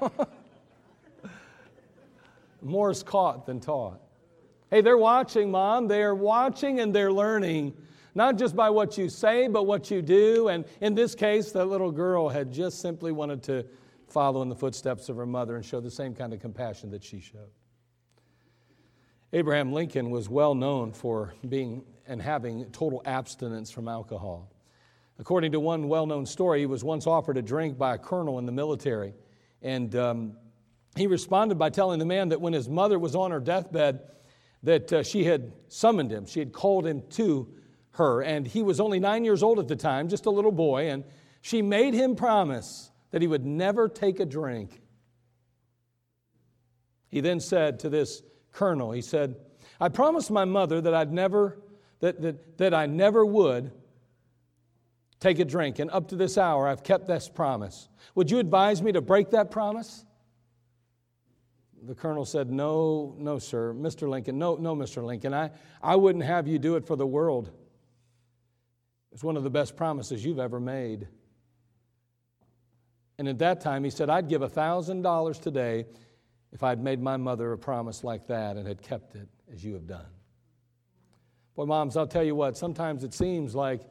More 2.62 2.90
is 2.90 3.02
caught 3.02 3.46
than 3.46 3.60
taught. 3.60 4.00
Hey, 4.70 4.80
they're 4.80 4.98
watching, 4.98 5.50
Mom. 5.50 5.88
They're 5.88 6.14
watching 6.14 6.80
and 6.80 6.94
they're 6.94 7.12
learning, 7.12 7.74
not 8.14 8.36
just 8.36 8.54
by 8.54 8.68
what 8.70 8.98
you 8.98 9.08
say, 9.08 9.48
but 9.48 9.64
what 9.64 9.90
you 9.90 10.02
do. 10.02 10.48
And 10.48 10.64
in 10.80 10.94
this 10.94 11.14
case, 11.14 11.52
that 11.52 11.66
little 11.66 11.90
girl 11.90 12.28
had 12.28 12.52
just 12.52 12.80
simply 12.80 13.12
wanted 13.12 13.42
to 13.44 13.64
follow 14.08 14.42
in 14.42 14.48
the 14.48 14.56
footsteps 14.56 15.08
of 15.08 15.16
her 15.16 15.26
mother 15.26 15.56
and 15.56 15.64
show 15.64 15.80
the 15.80 15.90
same 15.90 16.14
kind 16.14 16.32
of 16.32 16.40
compassion 16.40 16.90
that 16.90 17.02
she 17.02 17.20
showed. 17.20 17.50
Abraham 19.32 19.72
Lincoln 19.72 20.10
was 20.10 20.28
well 20.28 20.54
known 20.54 20.92
for 20.92 21.34
being 21.48 21.84
and 22.06 22.20
having 22.20 22.64
total 22.72 23.02
abstinence 23.04 23.70
from 23.70 23.86
alcohol. 23.86 24.50
According 25.18 25.52
to 25.52 25.60
one 25.60 25.88
well 25.88 26.06
known 26.06 26.24
story, 26.24 26.60
he 26.60 26.66
was 26.66 26.82
once 26.82 27.06
offered 27.06 27.36
a 27.36 27.42
drink 27.42 27.76
by 27.76 27.94
a 27.94 27.98
colonel 27.98 28.38
in 28.38 28.46
the 28.46 28.52
military. 28.52 29.14
And 29.62 29.94
um, 29.96 30.36
he 30.96 31.06
responded 31.06 31.58
by 31.58 31.70
telling 31.70 31.98
the 31.98 32.04
man 32.04 32.30
that 32.30 32.40
when 32.40 32.52
his 32.52 32.68
mother 32.68 32.98
was 32.98 33.14
on 33.14 33.30
her 33.30 33.40
deathbed, 33.40 34.00
that 34.62 34.92
uh, 34.92 35.02
she 35.02 35.24
had 35.24 35.52
summoned 35.68 36.10
him, 36.10 36.26
she 36.26 36.40
had 36.40 36.52
called 36.52 36.86
him 36.86 37.02
to 37.10 37.48
her. 37.92 38.22
And 38.22 38.46
he 38.46 38.62
was 38.62 38.80
only 38.80 38.98
nine 38.98 39.24
years 39.24 39.42
old 39.42 39.58
at 39.58 39.68
the 39.68 39.76
time, 39.76 40.08
just 40.08 40.26
a 40.26 40.30
little 40.30 40.52
boy. 40.52 40.90
And 40.90 41.04
she 41.40 41.62
made 41.62 41.94
him 41.94 42.16
promise 42.16 42.90
that 43.10 43.22
he 43.22 43.28
would 43.28 43.46
never 43.46 43.88
take 43.88 44.20
a 44.20 44.26
drink. 44.26 44.80
He 47.08 47.20
then 47.20 47.40
said 47.40 47.80
to 47.80 47.88
this 47.88 48.22
colonel, 48.52 48.90
he 48.90 49.00
said, 49.00 49.36
I 49.80 49.88
promised 49.88 50.30
my 50.30 50.44
mother 50.44 50.80
that 50.80 50.94
I'd 50.94 51.12
never 51.12 51.58
that, 52.00 52.20
that, 52.22 52.58
that 52.58 52.74
I 52.74 52.86
never 52.86 53.24
would 53.24 53.72
take 55.20 55.38
a 55.38 55.44
drink. 55.44 55.78
And 55.78 55.90
up 55.90 56.08
to 56.08 56.16
this 56.16 56.38
hour, 56.38 56.68
I've 56.68 56.82
kept 56.82 57.06
this 57.06 57.28
promise. 57.28 57.88
Would 58.14 58.30
you 58.30 58.38
advise 58.38 58.82
me 58.82 58.92
to 58.92 59.00
break 59.00 59.30
that 59.30 59.50
promise? 59.50 60.04
The 61.86 61.94
colonel 61.94 62.24
said, 62.24 62.50
No, 62.50 63.14
no, 63.18 63.38
sir. 63.38 63.72
Mr. 63.72 64.08
Lincoln, 64.08 64.38
no, 64.38 64.56
no, 64.56 64.74
Mr. 64.74 65.02
Lincoln. 65.04 65.34
I, 65.34 65.50
I 65.82 65.96
wouldn't 65.96 66.24
have 66.24 66.48
you 66.48 66.58
do 66.58 66.76
it 66.76 66.86
for 66.86 66.96
the 66.96 67.06
world. 67.06 67.50
It's 69.12 69.24
one 69.24 69.36
of 69.36 69.42
the 69.42 69.50
best 69.50 69.76
promises 69.76 70.24
you've 70.24 70.38
ever 70.38 70.60
made. 70.60 71.08
And 73.18 73.28
at 73.28 73.38
that 73.38 73.60
time, 73.60 73.82
he 73.82 73.90
said, 73.90 74.10
I'd 74.10 74.28
give 74.28 74.42
$1,000 74.42 75.42
today 75.42 75.86
if 76.52 76.62
I'd 76.62 76.82
made 76.82 77.00
my 77.00 77.16
mother 77.16 77.52
a 77.52 77.58
promise 77.58 78.04
like 78.04 78.26
that 78.28 78.56
and 78.56 78.66
had 78.66 78.80
kept 78.80 79.16
it 79.16 79.28
as 79.52 79.64
you 79.64 79.74
have 79.74 79.86
done. 79.86 80.06
Boy, 81.56 81.64
moms, 81.64 81.96
I'll 81.96 82.06
tell 82.06 82.22
you 82.22 82.36
what, 82.36 82.56
sometimes 82.56 83.02
it 83.02 83.12
seems 83.12 83.54
like 83.54 83.82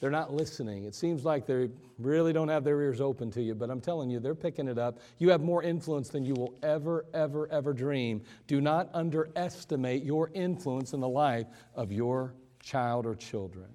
they're 0.00 0.10
not 0.10 0.32
listening. 0.32 0.84
It 0.84 0.94
seems 0.94 1.24
like 1.24 1.46
they 1.46 1.70
really 1.98 2.32
don't 2.32 2.48
have 2.48 2.62
their 2.62 2.80
ears 2.80 3.00
open 3.00 3.30
to 3.32 3.42
you, 3.42 3.54
but 3.54 3.68
I'm 3.68 3.80
telling 3.80 4.10
you, 4.10 4.20
they're 4.20 4.34
picking 4.34 4.68
it 4.68 4.78
up. 4.78 4.98
You 5.18 5.30
have 5.30 5.40
more 5.40 5.62
influence 5.62 6.08
than 6.08 6.24
you 6.24 6.34
will 6.34 6.54
ever, 6.62 7.04
ever, 7.14 7.48
ever 7.50 7.72
dream. 7.72 8.22
Do 8.46 8.60
not 8.60 8.90
underestimate 8.94 10.04
your 10.04 10.30
influence 10.34 10.92
in 10.92 11.00
the 11.00 11.08
life 11.08 11.46
of 11.74 11.90
your 11.90 12.34
child 12.62 13.06
or 13.06 13.16
children. 13.16 13.68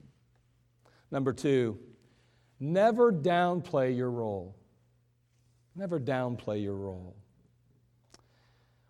Number 1.12 1.34
two, 1.34 1.78
never 2.60 3.12
downplay 3.12 3.96
your 3.96 4.12
role. 4.12 4.56
Never 5.76 6.00
downplay 6.00 6.62
your 6.64 6.76
role. 6.76 7.16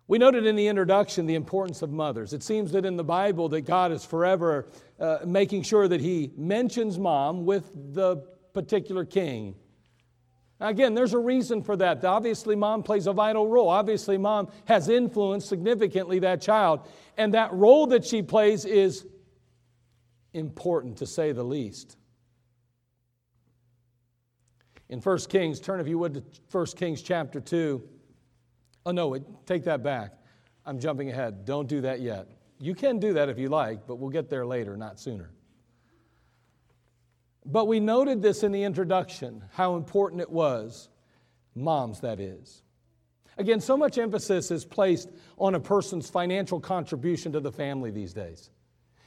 We 0.06 0.18
noted 0.18 0.44
in 0.44 0.54
the 0.54 0.68
introduction 0.68 1.24
the 1.24 1.34
importance 1.34 1.80
of 1.80 1.90
mothers. 1.90 2.34
It 2.34 2.42
seems 2.42 2.72
that 2.72 2.84
in 2.84 2.96
the 2.96 3.04
Bible 3.04 3.48
that 3.50 3.62
God 3.62 3.90
is 3.90 4.04
forever 4.04 4.68
uh, 5.00 5.18
making 5.24 5.62
sure 5.62 5.88
that 5.88 6.00
he 6.00 6.30
mentions 6.36 6.98
mom 6.98 7.46
with 7.46 7.70
the 7.94 8.16
particular 8.52 9.04
king. 9.04 9.54
Again, 10.60 10.94
there's 10.94 11.14
a 11.14 11.18
reason 11.18 11.62
for 11.62 11.76
that. 11.76 12.04
Obviously, 12.04 12.54
mom 12.54 12.82
plays 12.82 13.06
a 13.06 13.12
vital 13.12 13.48
role. 13.48 13.68
Obviously, 13.68 14.18
mom 14.18 14.48
has 14.66 14.88
influenced 14.88 15.48
significantly 15.48 16.18
that 16.20 16.40
child. 16.40 16.86
And 17.16 17.34
that 17.34 17.52
role 17.52 17.86
that 17.88 18.04
she 18.04 18.22
plays 18.22 18.64
is 18.64 19.06
important, 20.32 20.98
to 20.98 21.06
say 21.06 21.32
the 21.32 21.42
least. 21.42 21.96
In 24.88 25.00
1 25.00 25.18
Kings, 25.28 25.60
turn 25.60 25.80
if 25.80 25.88
you 25.88 25.98
would 25.98 26.14
to 26.14 26.22
1 26.50 26.66
Kings 26.76 27.02
chapter 27.02 27.40
2. 27.40 27.82
Oh, 28.86 28.90
no, 28.90 29.16
take 29.46 29.64
that 29.64 29.82
back. 29.82 30.12
I'm 30.66 30.78
jumping 30.78 31.10
ahead. 31.10 31.44
Don't 31.44 31.68
do 31.68 31.80
that 31.82 32.00
yet. 32.00 32.28
You 32.58 32.74
can 32.74 32.98
do 32.98 33.14
that 33.14 33.28
if 33.28 33.38
you 33.38 33.48
like, 33.48 33.86
but 33.86 33.96
we'll 33.96 34.10
get 34.10 34.30
there 34.30 34.46
later, 34.46 34.76
not 34.76 35.00
sooner. 35.00 35.30
But 37.44 37.66
we 37.66 37.80
noted 37.80 38.22
this 38.22 38.42
in 38.42 38.52
the 38.52 38.62
introduction 38.62 39.44
how 39.52 39.76
important 39.76 40.22
it 40.22 40.30
was, 40.30 40.88
moms, 41.54 42.00
that 42.00 42.20
is. 42.20 42.62
Again, 43.36 43.60
so 43.60 43.76
much 43.76 43.98
emphasis 43.98 44.50
is 44.50 44.64
placed 44.64 45.10
on 45.38 45.54
a 45.54 45.60
person's 45.60 46.08
financial 46.08 46.60
contribution 46.60 47.32
to 47.32 47.40
the 47.40 47.52
family 47.52 47.90
these 47.90 48.14
days. 48.14 48.50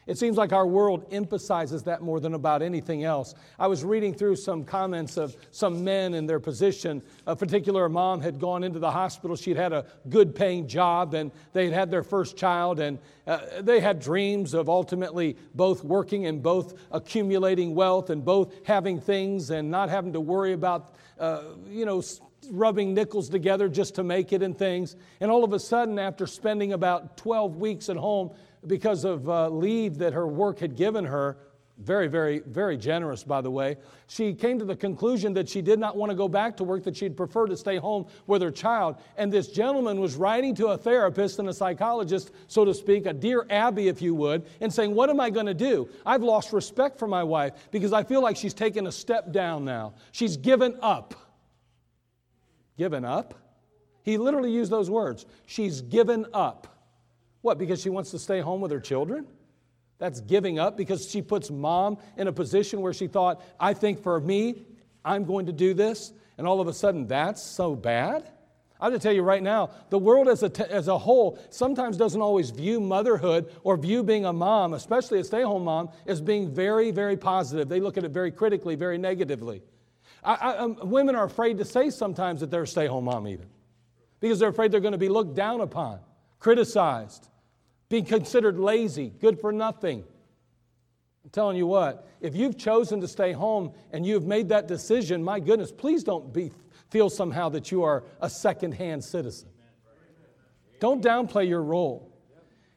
It 0.08 0.18
seems 0.18 0.38
like 0.38 0.54
our 0.54 0.66
world 0.66 1.06
emphasizes 1.12 1.84
that 1.84 2.02
more 2.02 2.20
than 2.20 2.34
about 2.34 2.62
anything 2.62 3.04
else. 3.04 3.36
I 3.60 3.68
was 3.68 3.84
reading 3.84 4.14
through 4.14 4.38
some 4.38 4.64
comments 4.64 5.18
of 5.18 5.36
some 5.52 5.84
men 5.84 6.14
in 6.14 6.26
their 6.26 6.40
position. 6.40 7.04
A 7.28 7.36
particular 7.36 7.90
mom 7.90 8.22
had 8.22 8.40
gone 8.40 8.64
into 8.64 8.80
the 8.80 8.90
hospital. 8.90 9.36
She'd 9.36 9.58
had 9.58 9.74
a 9.74 9.86
good 10.10 10.34
paying 10.34 10.68
job 10.68 11.14
and 11.14 11.32
they'd 11.52 11.74
had 11.74 11.92
their 11.92 12.04
first 12.04 12.38
child, 12.38 12.80
and 12.80 13.00
uh, 13.26 13.40
they 13.62 13.82
had 13.82 14.00
dreams 14.00 14.54
of 14.54 14.70
ultimately 14.70 15.36
both 15.54 15.84
working 15.84 16.26
and 16.26 16.42
both 16.42 16.74
accumulating 16.92 17.76
wealth 17.76 18.10
and 18.10 18.24
both 18.24 18.54
having 18.66 19.02
things 19.02 19.50
and 19.50 19.70
not 19.70 19.90
having 19.90 20.14
to 20.14 20.22
worry 20.22 20.54
about, 20.54 20.96
uh, 21.20 21.44
you 21.70 21.86
know, 21.86 22.02
rubbing 22.52 22.94
nickels 22.94 23.30
together 23.30 23.68
just 23.68 23.96
to 23.96 24.04
make 24.04 24.32
it 24.32 24.42
and 24.42 24.58
things. 24.58 24.96
And 25.20 25.30
all 25.32 25.44
of 25.44 25.54
a 25.54 25.60
sudden, 25.60 26.00
after 26.00 26.28
spending 26.28 26.74
about 26.74 27.18
12 27.18 27.58
weeks 27.58 27.90
at 27.90 27.98
home, 27.98 28.32
because 28.66 29.06
of 29.06 29.30
uh, 29.30 29.50
leave 29.50 29.98
that 30.00 30.14
her 30.14 30.28
work 30.28 30.60
had 30.60 30.76
given 30.76 31.06
her, 31.06 31.38
very, 31.80 32.08
very, 32.08 32.40
very 32.40 32.76
generous, 32.76 33.24
by 33.24 33.40
the 33.40 33.52
way, 33.52 33.78
she 34.08 34.34
came 34.34 34.58
to 34.58 34.66
the 34.66 34.76
conclusion 34.76 35.34
that 35.34 35.48
she 35.48 35.62
did 35.62 35.78
not 35.78 35.96
want 35.96 36.10
to 36.10 36.16
go 36.16 36.28
back 36.28 36.58
to 36.58 36.64
work, 36.64 36.84
that 36.84 36.98
she'd 36.98 37.16
prefer 37.16 37.46
to 37.46 37.56
stay 37.56 37.78
home 37.78 38.08
with 38.26 38.42
her 38.42 38.50
child. 38.50 38.96
And 39.16 39.32
this 39.32 39.50
gentleman 39.50 40.00
was 40.00 40.16
writing 40.16 40.56
to 40.56 40.68
a 40.68 40.78
therapist 40.78 41.38
and 41.38 41.50
a 41.50 41.54
psychologist, 41.54 42.32
so 42.48 42.66
to 42.66 42.74
speak, 42.74 43.06
a 43.06 43.14
dear 43.14 43.46
Abby, 43.50 43.90
if 43.90 44.02
you 44.02 44.16
would, 44.16 44.48
and 44.60 44.74
saying, 44.74 44.96
What 44.96 45.10
am 45.10 45.20
I 45.20 45.30
going 45.30 45.46
to 45.46 45.54
do? 45.54 45.88
I've 46.06 46.24
lost 46.24 46.52
respect 46.52 46.98
for 46.98 47.08
my 47.08 47.24
wife 47.24 47.54
because 47.70 47.94
I 47.94 48.04
feel 48.04 48.22
like 48.22 48.38
she's 48.38 48.56
taken 48.56 48.88
a 48.88 48.92
step 48.92 49.32
down 49.32 49.64
now. 49.64 49.94
She's 50.12 50.36
given 50.36 50.78
up. 50.82 51.14
Given 52.78 53.06
up? 53.06 53.36
He 54.02 54.18
literally 54.18 54.52
used 54.52 54.72
those 54.72 54.90
words. 54.90 55.26
She's 55.46 55.82
given 55.82 56.26
up. 56.34 56.77
What, 57.48 57.58
because 57.58 57.82
she 57.82 57.90
wants 57.90 58.12
to 58.12 58.20
stay 58.20 58.42
home 58.42 58.60
with 58.60 58.72
her 58.72 58.80
children? 58.82 59.26
That's 60.00 60.20
giving 60.20 60.60
up 60.60 60.76
because 60.76 61.10
she 61.10 61.22
puts 61.22 61.50
mom 61.50 61.98
in 62.18 62.28
a 62.28 62.34
position 62.34 62.82
where 62.82 62.92
she 62.92 63.08
thought, 63.08 63.42
I 63.58 63.74
think 63.74 64.04
for 64.04 64.20
me, 64.20 64.66
I'm 65.06 65.24
going 65.24 65.46
to 65.46 65.54
do 65.54 65.74
this. 65.74 66.12
And 66.38 66.46
all 66.46 66.60
of 66.60 66.68
a 66.68 66.74
sudden, 66.74 67.08
that's 67.08 67.42
so 67.42 67.74
bad? 67.74 68.30
i 68.82 68.86
have 68.88 68.94
to 68.94 69.00
tell 69.00 69.14
you 69.14 69.22
right 69.22 69.42
now, 69.42 69.70
the 69.90 69.98
world 69.98 70.28
as 70.28 70.44
a, 70.44 70.50
t- 70.50 70.66
as 70.70 70.90
a 70.90 70.98
whole 70.98 71.40
sometimes 71.50 71.96
doesn't 71.96 72.20
always 72.20 72.50
view 72.50 72.82
motherhood 72.82 73.50
or 73.64 73.78
view 73.78 74.04
being 74.04 74.26
a 74.26 74.34
mom, 74.34 74.74
especially 74.74 75.22
a 75.22 75.24
stay 75.24 75.42
home 75.42 75.64
mom, 75.64 75.88
as 76.06 76.20
being 76.20 76.54
very, 76.54 76.92
very 76.92 77.16
positive. 77.16 77.70
They 77.70 77.80
look 77.80 77.96
at 77.96 78.04
it 78.04 78.12
very 78.12 78.30
critically, 78.30 78.76
very 78.76 78.98
negatively. 78.98 79.64
I, 80.22 80.34
I, 80.34 80.58
um, 80.58 80.78
women 80.82 81.16
are 81.16 81.24
afraid 81.24 81.60
to 81.60 81.66
say 81.66 81.92
sometimes 81.92 82.42
that 82.42 82.52
they're 82.52 82.64
a 82.64 82.68
stay 82.68 82.88
home 82.88 83.06
mom, 83.06 83.26
even, 83.26 83.48
because 84.20 84.38
they're 84.38 84.50
afraid 84.50 84.74
they're 84.74 84.82
going 84.82 84.92
to 84.92 84.98
be 84.98 85.08
looked 85.08 85.34
down 85.34 85.62
upon, 85.62 86.02
criticized 86.40 87.30
being 87.90 88.06
considered 88.06 88.60
lazy, 88.60 89.10
good 89.20 89.40
for 89.40 89.52
nothing. 89.52 90.04
I'm 91.24 91.30
telling 91.32 91.58
you 91.58 91.68
what, 91.68 92.08
if 92.22 92.36
you've 92.36 92.58
chosen 92.58 93.02
to 93.02 93.08
stay 93.08 93.32
home 93.32 93.74
and 93.92 94.06
you've 94.06 94.26
made 94.26 94.50
that 94.50 94.68
decision, 94.68 95.24
my 95.24 95.40
goodness, 95.40 95.72
please 95.72 96.04
don't 96.04 96.34
be, 96.34 96.52
feel 96.90 97.10
somehow 97.10 97.50
that 97.50 97.72
you 97.72 97.84
are 97.84 98.04
a 98.22 98.30
second-hand 98.30 99.04
citizen. 99.04 99.50
Don't 100.80 101.04
downplay 101.04 101.48
your 101.48 101.64
role. 101.64 102.14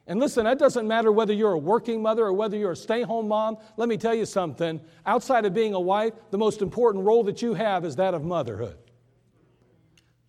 And 0.07 0.19
listen, 0.19 0.45
that 0.45 0.59
doesn't 0.59 0.89
matter 0.89 1.13
whether 1.13 1.33
you're 1.33 1.53
a 1.53 1.59
working 1.59 2.03
mother 2.03 2.25
or 2.25 2.33
whether 2.33 2.57
you're 2.57 2.73
a 2.73 2.77
stay 2.77 3.03
home 3.03 3.29
mom. 3.29 3.59
Let 3.77 3.89
me 3.89 3.97
tell 3.97 4.15
you 4.15 4.27
something. 4.27 4.81
Outside 5.07 5.45
of 5.45 5.55
being 5.55 5.75
a 5.75 5.81
wife, 5.81 6.15
the 6.31 6.39
most 6.39 6.63
important 6.63 7.05
role 7.05 7.23
that 7.25 7.43
you 7.43 7.55
have 7.55 7.85
is 7.85 7.97
that 7.97 8.15
of 8.15 8.25
motherhood. 8.25 8.79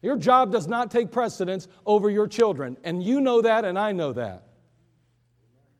Your 0.03 0.17
job 0.17 0.51
does 0.51 0.67
not 0.67 0.91
take 0.91 1.11
precedence 1.11 1.67
over 1.85 2.09
your 2.11 2.27
children. 2.27 2.77
And 2.83 3.01
you 3.01 3.21
know 3.21 3.41
that, 3.41 3.65
and 3.65 3.79
I 3.79 3.91
know 3.91 4.13
that. 4.13 4.43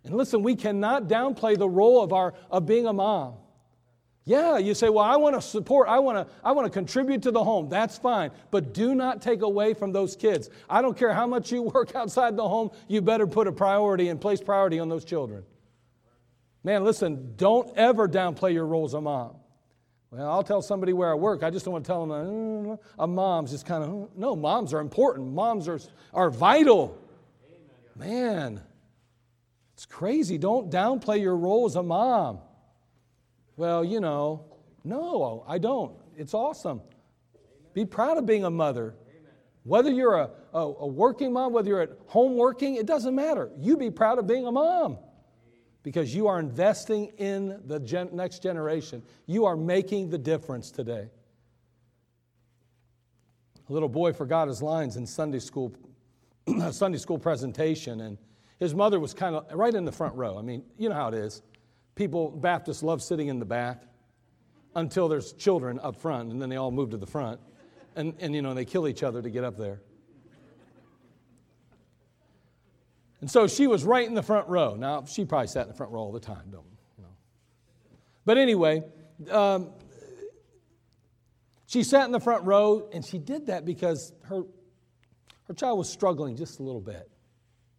And 0.03 0.15
listen, 0.15 0.41
we 0.41 0.55
cannot 0.55 1.07
downplay 1.07 1.57
the 1.57 1.69
role 1.69 2.01
of, 2.01 2.11
our, 2.13 2.33
of 2.49 2.65
being 2.65 2.87
a 2.87 2.93
mom. 2.93 3.35
Yeah, 4.23 4.59
you 4.59 4.75
say, 4.75 4.89
well, 4.89 5.03
I 5.03 5.15
want 5.15 5.35
to 5.35 5.41
support, 5.41 5.87
I 5.87 5.99
want 5.99 6.17
to, 6.17 6.33
I 6.43 6.51
want 6.51 6.65
to 6.65 6.71
contribute 6.71 7.23
to 7.23 7.31
the 7.31 7.43
home. 7.43 7.69
That's 7.69 7.97
fine. 7.97 8.31
But 8.51 8.73
do 8.73 8.93
not 8.93 9.21
take 9.21 9.41
away 9.41 9.73
from 9.73 9.91
those 9.91 10.15
kids. 10.15 10.49
I 10.69 10.81
don't 10.81 10.97
care 10.97 11.13
how 11.13 11.25
much 11.25 11.51
you 11.51 11.61
work 11.73 11.95
outside 11.95 12.35
the 12.35 12.47
home, 12.47 12.71
you 12.87 13.01
better 13.01 13.25
put 13.25 13.47
a 13.47 13.51
priority 13.51 14.09
and 14.09 14.21
place 14.21 14.41
priority 14.41 14.79
on 14.79 14.89
those 14.89 15.05
children. 15.05 15.43
Man, 16.63 16.83
listen, 16.83 17.33
don't 17.37 17.75
ever 17.75 18.07
downplay 18.07 18.53
your 18.53 18.67
role 18.67 18.85
as 18.85 18.93
a 18.93 19.01
mom. 19.01 19.37
Well, 20.11 20.29
I'll 20.29 20.43
tell 20.43 20.61
somebody 20.61 20.93
where 20.93 21.09
I 21.09 21.15
work. 21.15 21.41
I 21.41 21.49
just 21.49 21.65
don't 21.65 21.71
want 21.71 21.85
to 21.85 21.89
tell 21.89 22.05
them 22.05 22.71
uh, 22.71 23.03
a 23.03 23.07
mom's 23.07 23.49
just 23.49 23.65
kind 23.65 23.83
of, 23.83 24.09
no, 24.15 24.35
moms 24.35 24.73
are 24.73 24.81
important. 24.81 25.31
Moms 25.33 25.67
are, 25.67 25.79
are 26.13 26.29
vital. 26.29 26.97
Man, 27.95 28.61
it's 29.81 29.87
crazy. 29.87 30.37
Don't 30.37 30.69
downplay 30.69 31.19
your 31.19 31.35
role 31.35 31.65
as 31.65 31.75
a 31.75 31.81
mom. 31.81 32.37
Well, 33.55 33.83
you 33.83 33.99
know, 33.99 34.45
no, 34.83 35.43
I 35.47 35.57
don't. 35.57 35.95
It's 36.15 36.35
awesome. 36.35 36.81
Be 37.73 37.85
proud 37.85 38.19
of 38.19 38.27
being 38.27 38.43
a 38.43 38.49
mother. 38.51 38.93
Whether 39.63 39.89
you're 39.89 40.17
a, 40.17 40.29
a, 40.53 40.59
a, 40.59 40.85
working 40.85 41.33
mom, 41.33 41.51
whether 41.51 41.67
you're 41.67 41.81
at 41.81 41.97
home 42.05 42.35
working, 42.35 42.75
it 42.75 42.85
doesn't 42.85 43.15
matter. 43.15 43.49
You 43.57 43.75
be 43.75 43.89
proud 43.89 44.19
of 44.19 44.27
being 44.27 44.45
a 44.45 44.51
mom 44.51 44.99
because 45.81 46.13
you 46.13 46.27
are 46.27 46.39
investing 46.39 47.07
in 47.17 47.59
the 47.65 47.79
gen- 47.79 48.09
next 48.13 48.43
generation. 48.43 49.01
You 49.25 49.45
are 49.45 49.57
making 49.57 50.11
the 50.11 50.17
difference 50.19 50.69
today. 50.69 51.09
A 53.67 53.73
little 53.73 53.89
boy 53.89 54.13
forgot 54.13 54.47
his 54.47 54.61
lines 54.61 54.95
in 54.95 55.07
Sunday 55.07 55.39
school, 55.39 55.75
Sunday 56.69 56.99
school 56.99 57.17
presentation, 57.17 58.01
and 58.01 58.19
his 58.61 58.75
mother 58.75 58.99
was 58.99 59.15
kind 59.15 59.35
of 59.35 59.51
right 59.53 59.73
in 59.73 59.85
the 59.85 59.91
front 59.91 60.13
row. 60.15 60.37
I 60.37 60.43
mean, 60.43 60.63
you 60.77 60.87
know 60.87 60.93
how 60.93 61.07
it 61.07 61.15
is. 61.15 61.41
People, 61.95 62.29
Baptists 62.29 62.83
love 62.83 63.01
sitting 63.01 63.27
in 63.27 63.39
the 63.39 63.45
back 63.45 63.81
until 64.75 65.09
there's 65.09 65.33
children 65.33 65.79
up 65.81 65.99
front, 65.99 66.31
and 66.31 66.39
then 66.39 66.47
they 66.47 66.57
all 66.57 66.69
move 66.69 66.91
to 66.91 66.97
the 66.97 67.07
front. 67.07 67.41
And, 67.95 68.13
and 68.19 68.35
you 68.35 68.43
know, 68.43 68.53
they 68.53 68.63
kill 68.63 68.87
each 68.87 69.01
other 69.01 69.19
to 69.19 69.31
get 69.31 69.43
up 69.43 69.57
there. 69.57 69.81
And 73.19 73.31
so 73.31 73.47
she 73.47 73.65
was 73.65 73.83
right 73.83 74.07
in 74.07 74.13
the 74.13 74.21
front 74.21 74.47
row. 74.47 74.75
Now, 74.75 75.05
she 75.05 75.25
probably 75.25 75.47
sat 75.47 75.63
in 75.63 75.69
the 75.69 75.73
front 75.73 75.91
row 75.91 76.01
all 76.01 76.11
the 76.11 76.19
time, 76.19 76.43
don't 76.51 76.63
you 76.99 77.03
know. 77.03 77.15
But 78.25 78.37
anyway, 78.37 78.83
um, 79.31 79.71
she 81.65 81.81
sat 81.81 82.05
in 82.05 82.11
the 82.11 82.19
front 82.19 82.45
row, 82.45 82.87
and 82.93 83.03
she 83.03 83.17
did 83.17 83.47
that 83.47 83.65
because 83.65 84.13
her, 84.25 84.43
her 85.47 85.53
child 85.55 85.79
was 85.79 85.89
struggling 85.89 86.35
just 86.35 86.59
a 86.59 86.63
little 86.63 86.79
bit 86.79 87.10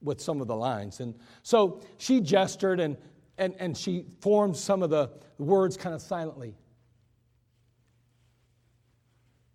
with 0.02 0.20
some 0.20 0.40
of 0.40 0.46
the 0.46 0.56
lines. 0.56 1.00
And 1.00 1.14
so 1.42 1.80
she 1.98 2.20
gestured 2.20 2.80
and, 2.80 2.96
and, 3.38 3.54
and 3.58 3.76
she 3.76 4.06
formed 4.20 4.56
some 4.56 4.82
of 4.82 4.90
the 4.90 5.10
words 5.38 5.76
kind 5.76 5.94
of 5.94 6.02
silently. 6.02 6.54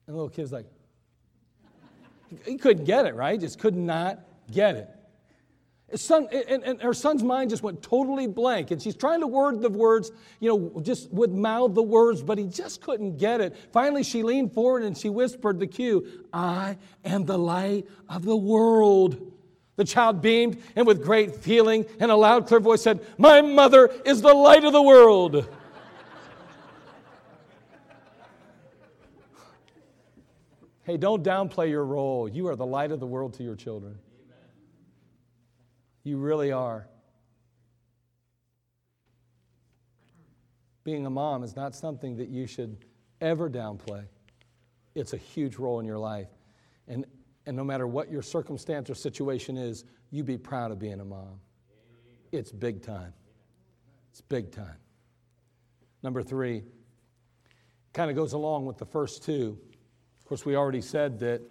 And 0.05 0.13
the 0.13 0.17
little 0.17 0.29
kid's 0.29 0.51
like, 0.51 0.65
He 2.45 2.57
couldn't 2.57 2.85
get 2.85 3.05
it, 3.05 3.15
right? 3.15 3.39
Just 3.39 3.59
could 3.59 3.75
not 3.75 4.19
get 4.51 4.75
it. 4.75 4.89
His 5.89 6.01
son, 6.01 6.27
and, 6.31 6.63
and 6.63 6.81
her 6.81 6.93
son's 6.93 7.23
mind 7.23 7.49
just 7.49 7.63
went 7.63 7.81
totally 7.81 8.27
blank, 8.27 8.71
and 8.71 8.81
she's 8.81 8.95
trying 8.95 9.21
to 9.21 9.27
word 9.27 9.61
the 9.61 9.69
words, 9.69 10.11
you 10.41 10.49
know, 10.49 10.81
just 10.81 11.09
would 11.13 11.31
mouth 11.31 11.75
the 11.75 11.83
words, 11.83 12.21
but 12.21 12.37
he 12.37 12.45
just 12.45 12.81
couldn't 12.81 13.17
get 13.17 13.39
it. 13.39 13.55
Finally, 13.71 14.03
she 14.03 14.21
leaned 14.21 14.53
forward 14.53 14.83
and 14.83 14.97
she 14.97 15.07
whispered 15.09 15.59
the 15.59 15.67
cue 15.67 16.25
I 16.33 16.77
am 17.05 17.23
the 17.23 17.37
light 17.37 17.87
of 18.09 18.25
the 18.25 18.35
world. 18.35 19.31
The 19.77 19.85
child 19.85 20.21
beamed 20.21 20.61
and 20.75 20.85
with 20.85 21.03
great 21.03 21.35
feeling 21.35 21.85
and 21.99 22.11
a 22.11 22.15
loud, 22.15 22.47
clear 22.47 22.59
voice 22.59 22.81
said, 22.81 23.05
My 23.17 23.41
mother 23.41 23.89
is 24.05 24.21
the 24.21 24.33
light 24.33 24.65
of 24.65 24.73
the 24.73 24.81
world. 24.81 25.47
hey, 30.83 30.97
don't 30.97 31.23
downplay 31.23 31.69
your 31.69 31.85
role. 31.85 32.27
You 32.27 32.47
are 32.47 32.55
the 32.55 32.65
light 32.65 32.91
of 32.91 32.99
the 32.99 33.05
world 33.05 33.35
to 33.35 33.43
your 33.43 33.55
children. 33.55 33.99
You 36.03 36.17
really 36.17 36.51
are. 36.51 36.87
Being 40.83 41.05
a 41.05 41.09
mom 41.11 41.43
is 41.43 41.55
not 41.55 41.75
something 41.75 42.17
that 42.17 42.29
you 42.29 42.47
should 42.47 42.77
ever 43.21 43.47
downplay. 43.47 44.05
It's 44.95 45.13
a 45.13 45.17
huge 45.17 45.57
role 45.57 45.79
in 45.79 45.85
your 45.85 45.99
life. 45.99 46.29
And, 46.87 47.05
and 47.47 47.55
no 47.55 47.63
matter 47.63 47.87
what 47.87 48.11
your 48.11 48.21
circumstance 48.21 48.89
or 48.89 48.93
situation 48.93 49.57
is, 49.57 49.85
you 50.11 50.23
be 50.23 50.37
proud 50.37 50.69
of 50.69 50.79
being 50.79 50.99
a 50.99 51.05
mom. 51.05 51.39
It's 52.31 52.51
big 52.51 52.83
time. 52.83 53.13
It's 54.11 54.21
big 54.21 54.51
time. 54.51 54.75
Number 56.03 56.21
three 56.21 56.63
kind 57.93 58.11
of 58.11 58.17
goes 58.17 58.33
along 58.33 58.65
with 58.65 58.77
the 58.77 58.85
first 58.85 59.23
two. 59.23 59.57
Of 60.19 60.25
course, 60.25 60.45
we 60.45 60.55
already 60.55 60.81
said 60.81 61.19
that 61.19 61.41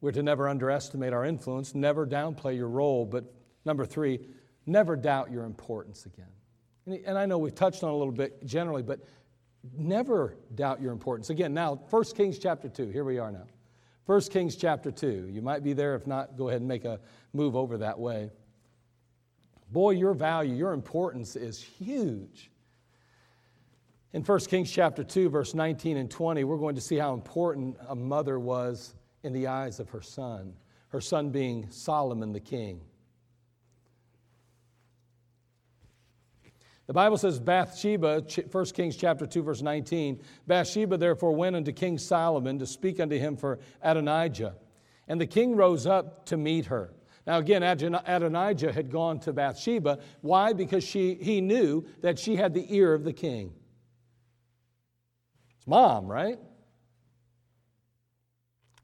we're 0.00 0.12
to 0.12 0.22
never 0.22 0.48
underestimate 0.48 1.12
our 1.12 1.24
influence, 1.24 1.74
never 1.74 2.06
downplay 2.06 2.54
your 2.54 2.68
role, 2.68 3.06
but 3.06 3.24
number 3.64 3.86
three, 3.86 4.20
never 4.66 4.96
doubt 4.96 5.30
your 5.32 5.44
importance 5.44 6.06
again. 6.06 7.02
And 7.06 7.18
I 7.18 7.26
know 7.26 7.38
we've 7.38 7.54
touched 7.54 7.82
on 7.82 7.90
a 7.90 7.96
little 7.96 8.12
bit 8.12 8.44
generally, 8.44 8.82
but 8.82 9.00
never 9.76 10.36
doubt 10.54 10.80
your 10.80 10.92
importance. 10.92 11.30
Again, 11.30 11.52
now, 11.54 11.74
1 11.74 12.04
Kings 12.14 12.38
chapter 12.38 12.68
2, 12.68 12.90
here 12.90 13.04
we 13.04 13.18
are 13.18 13.32
now. 13.32 13.46
1 14.08 14.20
Kings 14.22 14.56
chapter 14.56 14.90
2. 14.90 15.28
You 15.30 15.42
might 15.42 15.62
be 15.62 15.74
there. 15.74 15.94
If 15.94 16.06
not, 16.06 16.34
go 16.38 16.48
ahead 16.48 16.62
and 16.62 16.68
make 16.68 16.86
a 16.86 16.98
move 17.34 17.54
over 17.54 17.76
that 17.76 17.98
way. 17.98 18.30
Boy, 19.70 19.90
your 19.90 20.14
value, 20.14 20.54
your 20.54 20.72
importance 20.72 21.36
is 21.36 21.60
huge. 21.60 22.50
In 24.14 24.22
1 24.22 24.40
Kings 24.46 24.72
chapter 24.72 25.04
2, 25.04 25.28
verse 25.28 25.52
19 25.52 25.98
and 25.98 26.10
20, 26.10 26.42
we're 26.44 26.56
going 26.56 26.74
to 26.74 26.80
see 26.80 26.96
how 26.96 27.12
important 27.12 27.76
a 27.86 27.94
mother 27.94 28.40
was 28.40 28.94
in 29.24 29.34
the 29.34 29.46
eyes 29.46 29.78
of 29.78 29.90
her 29.90 30.00
son, 30.00 30.54
her 30.88 31.02
son 31.02 31.28
being 31.28 31.66
Solomon 31.68 32.32
the 32.32 32.40
king. 32.40 32.80
The 36.88 36.94
Bible 36.94 37.18
says 37.18 37.38
Bathsheba, 37.38 38.24
1 38.50 38.64
Kings 38.66 38.96
chapter 38.96 39.26
2, 39.26 39.42
verse 39.42 39.60
19, 39.60 40.22
Bathsheba 40.46 40.96
therefore 40.96 41.32
went 41.32 41.54
unto 41.54 41.70
King 41.70 41.98
Solomon 41.98 42.58
to 42.58 42.66
speak 42.66 42.98
unto 42.98 43.18
him 43.18 43.36
for 43.36 43.58
Adonijah. 43.82 44.56
And 45.06 45.20
the 45.20 45.26
king 45.26 45.54
rose 45.54 45.86
up 45.86 46.24
to 46.26 46.38
meet 46.38 46.64
her. 46.66 46.94
Now, 47.26 47.38
again, 47.38 47.62
Adonijah 47.62 48.72
had 48.72 48.90
gone 48.90 49.20
to 49.20 49.34
Bathsheba. 49.34 49.98
Why? 50.22 50.54
Because 50.54 50.82
she, 50.82 51.14
he 51.16 51.42
knew 51.42 51.84
that 52.00 52.18
she 52.18 52.36
had 52.36 52.54
the 52.54 52.74
ear 52.74 52.94
of 52.94 53.04
the 53.04 53.12
king. 53.12 53.52
It's 55.58 55.66
mom, 55.66 56.06
right? 56.06 56.38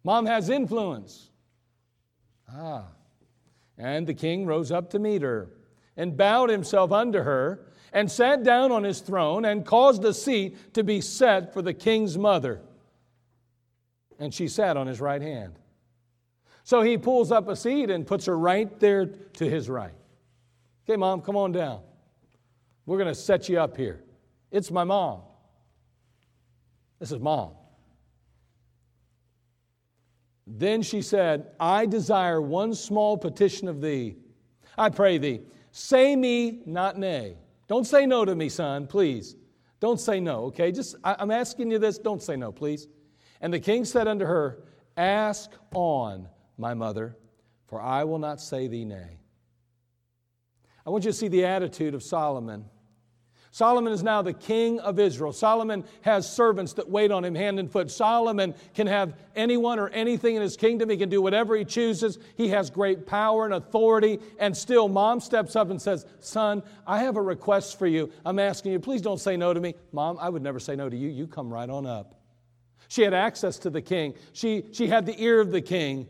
Mom 0.02 0.26
has 0.26 0.50
influence. 0.50 1.30
Ah. 2.52 2.84
And 3.78 4.06
the 4.06 4.12
king 4.12 4.44
rose 4.44 4.70
up 4.70 4.90
to 4.90 4.98
meet 4.98 5.22
her 5.22 5.48
and 5.96 6.16
bowed 6.16 6.50
himself 6.50 6.92
unto 6.92 7.20
her 7.20 7.66
and 7.92 8.10
sat 8.10 8.42
down 8.42 8.72
on 8.72 8.82
his 8.82 9.00
throne 9.00 9.44
and 9.44 9.64
caused 9.64 10.04
a 10.04 10.12
seat 10.12 10.74
to 10.74 10.82
be 10.82 11.00
set 11.00 11.52
for 11.52 11.62
the 11.62 11.74
king's 11.74 12.18
mother. 12.18 12.60
And 14.18 14.34
she 14.34 14.48
sat 14.48 14.76
on 14.76 14.86
his 14.86 15.00
right 15.00 15.22
hand. 15.22 15.58
So 16.64 16.82
he 16.82 16.98
pulls 16.98 17.30
up 17.30 17.48
a 17.48 17.56
seat 17.56 17.90
and 17.90 18.06
puts 18.06 18.26
her 18.26 18.36
right 18.36 18.80
there 18.80 19.06
to 19.06 19.48
his 19.48 19.68
right. 19.68 19.94
Okay, 20.88 20.96
mom, 20.96 21.20
come 21.20 21.36
on 21.36 21.52
down. 21.52 21.80
We're 22.86 22.98
going 22.98 23.08
to 23.08 23.14
set 23.14 23.48
you 23.48 23.60
up 23.60 23.76
here. 23.76 24.02
It's 24.50 24.70
my 24.70 24.84
mom. 24.84 25.22
This 26.98 27.12
is 27.12 27.20
mom. 27.20 27.52
Then 30.46 30.82
she 30.82 31.00
said, 31.02 31.52
I 31.58 31.86
desire 31.86 32.40
one 32.40 32.74
small 32.74 33.16
petition 33.16 33.68
of 33.68 33.80
thee. 33.80 34.16
I 34.76 34.90
pray 34.90 35.18
thee, 35.18 35.40
say 35.74 36.14
me 36.14 36.60
not 36.66 36.96
nay. 36.96 37.36
Don't 37.66 37.84
say 37.84 38.06
no 38.06 38.24
to 38.24 38.34
me, 38.34 38.48
son, 38.48 38.86
please. 38.86 39.34
Don't 39.80 40.00
say 40.00 40.20
no, 40.20 40.44
okay? 40.44 40.70
Just, 40.70 40.94
I, 41.02 41.16
I'm 41.18 41.32
asking 41.32 41.70
you 41.70 41.78
this, 41.78 41.98
don't 41.98 42.22
say 42.22 42.36
no, 42.36 42.52
please. 42.52 42.86
And 43.40 43.52
the 43.52 43.58
king 43.58 43.84
said 43.84 44.06
unto 44.06 44.24
her, 44.24 44.62
Ask 44.96 45.50
on, 45.74 46.28
my 46.56 46.74
mother, 46.74 47.16
for 47.66 47.82
I 47.82 48.04
will 48.04 48.20
not 48.20 48.40
say 48.40 48.68
thee 48.68 48.84
nay. 48.84 49.18
I 50.86 50.90
want 50.90 51.04
you 51.04 51.10
to 51.10 51.16
see 51.16 51.28
the 51.28 51.44
attitude 51.44 51.94
of 51.94 52.02
Solomon. 52.02 52.66
Solomon 53.54 53.92
is 53.92 54.02
now 54.02 54.20
the 54.20 54.32
king 54.32 54.80
of 54.80 54.98
Israel. 54.98 55.32
Solomon 55.32 55.84
has 56.00 56.28
servants 56.28 56.72
that 56.72 56.90
wait 56.90 57.12
on 57.12 57.24
him 57.24 57.36
hand 57.36 57.60
and 57.60 57.70
foot. 57.70 57.88
Solomon 57.88 58.52
can 58.74 58.88
have 58.88 59.14
anyone 59.36 59.78
or 59.78 59.90
anything 59.90 60.34
in 60.34 60.42
his 60.42 60.56
kingdom. 60.56 60.90
He 60.90 60.96
can 60.96 61.08
do 61.08 61.22
whatever 61.22 61.54
he 61.54 61.64
chooses. 61.64 62.18
He 62.34 62.48
has 62.48 62.68
great 62.68 63.06
power 63.06 63.44
and 63.44 63.54
authority. 63.54 64.18
And 64.40 64.56
still, 64.56 64.88
mom 64.88 65.20
steps 65.20 65.54
up 65.54 65.70
and 65.70 65.80
says, 65.80 66.04
Son, 66.18 66.64
I 66.84 66.98
have 66.98 67.16
a 67.16 67.22
request 67.22 67.78
for 67.78 67.86
you. 67.86 68.10
I'm 68.26 68.40
asking 68.40 68.72
you, 68.72 68.80
please 68.80 69.00
don't 69.00 69.20
say 69.20 69.36
no 69.36 69.54
to 69.54 69.60
me. 69.60 69.76
Mom, 69.92 70.18
I 70.20 70.30
would 70.30 70.42
never 70.42 70.58
say 70.58 70.74
no 70.74 70.88
to 70.88 70.96
you. 70.96 71.08
You 71.08 71.28
come 71.28 71.48
right 71.48 71.70
on 71.70 71.86
up. 71.86 72.16
She 72.88 73.02
had 73.02 73.14
access 73.14 73.56
to 73.58 73.70
the 73.70 73.82
king, 73.82 74.14
she, 74.32 74.64
she 74.72 74.88
had 74.88 75.06
the 75.06 75.14
ear 75.22 75.40
of 75.40 75.52
the 75.52 75.62
king, 75.62 76.08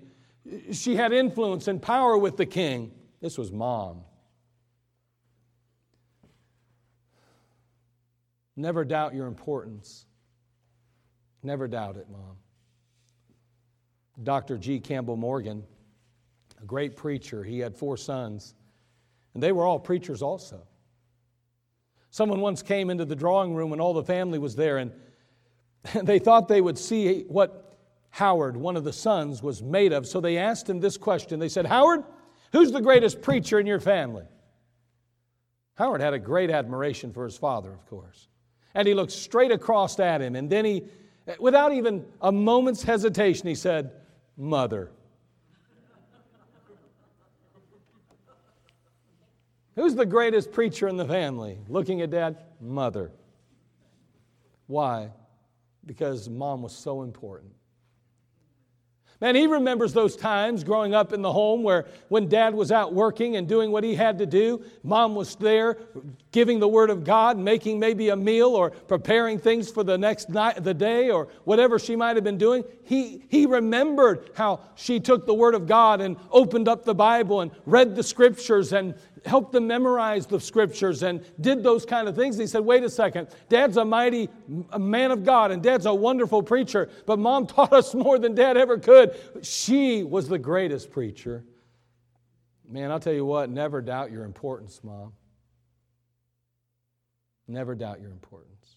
she 0.73 0.97
had 0.97 1.13
influence 1.13 1.69
and 1.69 1.83
power 1.83 2.17
with 2.17 2.39
the 2.39 2.47
king. 2.47 2.91
This 3.21 3.37
was 3.37 3.53
mom. 3.53 4.05
Never 8.57 8.85
doubt 8.85 9.15
your 9.15 9.27
importance. 9.27 10.07
Never 11.43 11.69
doubt 11.69 11.97
it, 11.97 12.09
Mom. 12.11 12.37
Dr. 14.23 14.57
G. 14.57 14.79
Campbell 14.79 15.17
Morgan, 15.17 15.65
a 16.63 16.65
great 16.65 16.97
preacher, 16.97 17.43
he 17.43 17.59
had 17.59 17.77
four 17.77 17.97
sons, 17.97 18.55
and 19.35 19.43
they 19.43 19.51
were 19.51 19.67
all 19.67 19.79
preachers 19.79 20.23
also. 20.23 20.63
Someone 22.11 22.41
once 22.41 22.63
came 22.63 22.91
into 22.91 23.05
the 23.05 23.17
drawing 23.17 23.55
room 23.55 23.73
and 23.73 23.81
all 23.81 23.93
the 23.93 24.05
family 24.05 24.39
was 24.39 24.55
there, 24.55 24.79
and 24.79 24.93
they 26.05 26.21
thought 26.21 26.47
they 26.47 26.61
would 26.61 26.79
see 26.79 27.23
what 27.23 27.77
Howard, 28.11 28.57
one 28.57 28.77
of 28.77 28.85
the 28.85 28.93
sons, 28.93 29.43
was 29.43 29.61
made 29.61 29.93
of. 29.93 30.07
So 30.07 30.21
they 30.21 30.39
asked 30.39 30.71
him 30.71 30.79
this 30.79 30.97
question. 30.97 31.41
They 31.41 31.49
said, 31.49 31.67
Howard, 31.67 32.05
who's 32.53 32.71
the 32.71 32.81
greatest 32.81 33.21
preacher 33.21 33.59
in 33.59 33.67
your 33.67 33.81
family? 33.81 34.27
Howard 35.75 36.01
had 36.01 36.15
a 36.15 36.21
great 36.21 36.51
admiration 36.51 37.13
for 37.13 37.25
his 37.25 37.37
father, 37.37 37.73
of 37.73 37.85
course. 37.87 38.29
And 38.75 38.89
he 38.89 38.95
looked 38.95 39.13
straight 39.13 39.53
across 39.53 39.99
at 40.01 40.21
him. 40.21 40.37
And 40.37 40.51
then 40.51 40.65
he, 40.65 40.85
without 41.39 41.73
even 41.73 42.05
a 42.21 42.33
moment's 42.33 42.83
hesitation, 42.83 43.47
he 43.47 43.55
said, 43.55 43.93
Mother. 44.37 44.91
Who's 49.77 49.95
the 49.95 50.07
greatest 50.07 50.53
preacher 50.53 50.87
in 50.89 50.97
the 50.97 51.05
family? 51.05 51.59
Looking 51.69 52.01
at 52.01 52.11
dad, 52.11 52.37
mother. 52.61 53.11
Why? 54.67 55.11
Because 55.85 56.29
mom 56.29 56.63
was 56.63 56.73
so 56.73 57.03
important. 57.03 57.53
Man, 59.21 59.35
he 59.35 59.47
remembers 59.47 59.93
those 59.93 60.17
times 60.17 60.65
growing 60.65 60.95
up 60.95 61.13
in 61.13 61.23
the 61.23 61.33
home 61.33 61.63
where 61.63 61.87
when 62.09 62.29
dad 62.29 62.55
was 62.55 62.71
out 62.71 62.93
working 62.93 63.37
and 63.37 63.49
doing 63.49 63.71
what 63.71 63.85
he 63.85 63.95
had 63.95 64.19
to 64.19 64.27
do, 64.27 64.63
mom 64.83 65.15
was 65.15 65.35
there 65.37 65.79
giving 66.35 66.59
the 66.59 66.67
word 66.67 66.91
of 66.91 67.05
God, 67.05 67.39
making 67.39 67.79
maybe 67.79 68.09
a 68.09 68.17
meal 68.17 68.57
or 68.57 68.71
preparing 68.71 69.39
things 69.39 69.71
for 69.71 69.85
the 69.85 69.97
next 69.97 70.29
night, 70.29 70.65
the 70.65 70.75
day 70.75 71.09
or 71.09 71.29
whatever 71.45 71.79
she 71.79 71.95
might 71.95 72.17
have 72.17 72.25
been 72.25 72.37
doing. 72.37 72.65
He, 72.83 73.23
he 73.29 73.47
remembered 73.47 74.31
how 74.35 74.59
she 74.75 74.99
took 74.99 75.27
the 75.27 75.33
word 75.33 75.55
of 75.55 75.69
God 75.69 76.01
and 76.01 76.17
opened 76.33 76.67
up 76.67 76.85
the 76.85 76.95
Bible 76.95 77.43
and 77.43 77.53
read 77.67 77.95
the 77.95 78.03
scriptures 78.03 78.73
and 78.73 78.97
helped 79.25 79.53
them 79.53 79.69
memorize 79.69 80.27
the 80.27 80.41
scriptures 80.41 81.05
and 81.05 81.25
did 81.41 81.63
those 81.63 81.87
kind 81.87 82.09
of 82.09 82.17
things. 82.17 82.37
He 82.37 82.49
said, 82.49 82.65
wait 82.65 82.83
a 82.83 82.91
second, 82.91 83.29
dad's 83.49 83.77
a 83.77 83.85
mighty 83.85 84.29
man 84.77 85.13
of 85.13 85.23
God 85.23 85.53
and 85.53 85.63
dad's 85.63 85.87
a 85.87 85.95
wonderful 85.95 86.43
preacher, 86.43 86.91
but 87.07 87.21
mom 87.21 87.47
taught 87.55 87.73
us 87.73 87.95
more 87.95 88.19
than 88.19 88.35
dad 88.35 88.57
ever 88.57 88.77
could. 88.77 89.17
She 89.43 90.03
was 90.03 90.27
the 90.29 90.41
greatest 90.41 90.91
preacher. 90.91 91.45
Man, 92.69 92.91
I'll 92.91 92.99
tell 92.99 93.13
you 93.13 93.25
what, 93.25 93.51
never 93.51 93.81
doubt 93.81 94.11
your 94.11 94.25
importance, 94.25 94.81
mom. 94.83 95.13
Never 97.47 97.75
doubt 97.75 98.01
your 98.01 98.11
importance. 98.11 98.77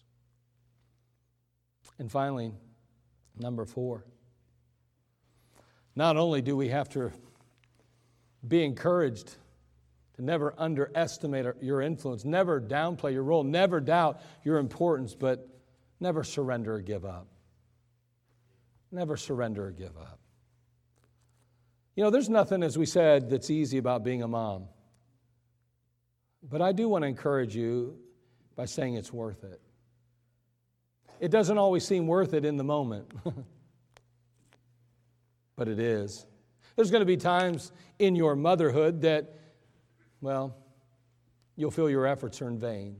And 1.98 2.10
finally, 2.10 2.52
number 3.38 3.64
four. 3.64 4.04
Not 5.96 6.16
only 6.16 6.42
do 6.42 6.56
we 6.56 6.68
have 6.68 6.88
to 6.90 7.10
be 8.46 8.64
encouraged 8.64 9.36
to 10.14 10.24
never 10.24 10.54
underestimate 10.58 11.46
your 11.60 11.80
influence, 11.80 12.24
never 12.24 12.60
downplay 12.60 13.12
your 13.12 13.24
role, 13.24 13.42
never 13.42 13.80
doubt 13.80 14.20
your 14.44 14.58
importance, 14.58 15.14
but 15.14 15.48
never 15.98 16.22
surrender 16.22 16.74
or 16.74 16.80
give 16.80 17.04
up. 17.04 17.26
Never 18.92 19.16
surrender 19.16 19.66
or 19.66 19.70
give 19.72 19.96
up. 19.96 20.20
You 21.96 22.04
know, 22.04 22.10
there's 22.10 22.28
nothing, 22.28 22.62
as 22.62 22.78
we 22.78 22.86
said, 22.86 23.28
that's 23.28 23.50
easy 23.50 23.78
about 23.78 24.04
being 24.04 24.22
a 24.22 24.28
mom. 24.28 24.68
But 26.42 26.62
I 26.62 26.70
do 26.70 26.88
want 26.88 27.02
to 27.02 27.08
encourage 27.08 27.56
you 27.56 27.98
by 28.58 28.64
saying 28.64 28.94
it's 28.94 29.12
worth 29.12 29.44
it. 29.44 29.60
It 31.20 31.30
doesn't 31.30 31.58
always 31.58 31.86
seem 31.86 32.08
worth 32.08 32.34
it 32.34 32.44
in 32.44 32.56
the 32.56 32.64
moment, 32.64 33.08
but 35.56 35.68
it 35.68 35.78
is. 35.78 36.26
There's 36.74 36.90
going 36.90 37.02
to 37.02 37.06
be 37.06 37.16
times 37.16 37.70
in 38.00 38.16
your 38.16 38.34
motherhood 38.34 39.02
that, 39.02 39.32
well, 40.20 40.56
you'll 41.54 41.70
feel 41.70 41.88
your 41.88 42.04
efforts 42.04 42.42
are 42.42 42.48
in 42.48 42.58
vain. 42.58 42.96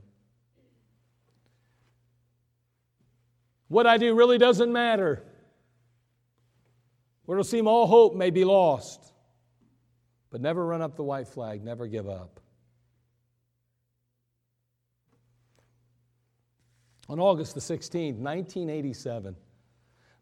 What 3.67 3.85
I 3.85 3.97
do 3.97 4.15
really 4.15 4.37
doesn't 4.37 4.71
matter. 4.71 5.21
Where 7.25 7.37
it'll 7.37 7.43
seem 7.43 7.67
all 7.67 7.85
hope 7.85 8.15
may 8.15 8.29
be 8.29 8.45
lost. 8.45 9.11
But 10.29 10.39
never 10.39 10.65
run 10.65 10.81
up 10.81 10.95
the 10.95 11.03
white 11.03 11.27
flag, 11.27 11.65
never 11.65 11.85
give 11.85 12.07
up. 12.07 12.39
On 17.09 17.19
August 17.19 17.55
the 17.55 17.59
16th, 17.59 18.17
1987, 18.17 19.35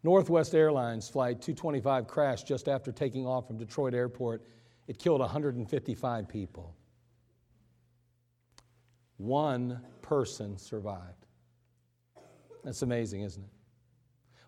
Northwest 0.04 0.56
Airlines 0.56 1.10
Flight 1.10 1.42
225 1.42 2.08
crashed 2.08 2.48
just 2.48 2.70
after 2.70 2.92
taking 2.92 3.28
off 3.28 3.46
from 3.48 3.58
Detroit 3.58 3.94
Airport. 3.94 4.48
It 4.88 4.98
killed 4.98 5.20
155 5.20 6.28
people. 6.30 6.74
One 9.18 9.82
person 10.02 10.58
survived. 10.58 11.26
That's 12.64 12.82
amazing, 12.82 13.22
isn't 13.22 13.44
it? 13.44 13.50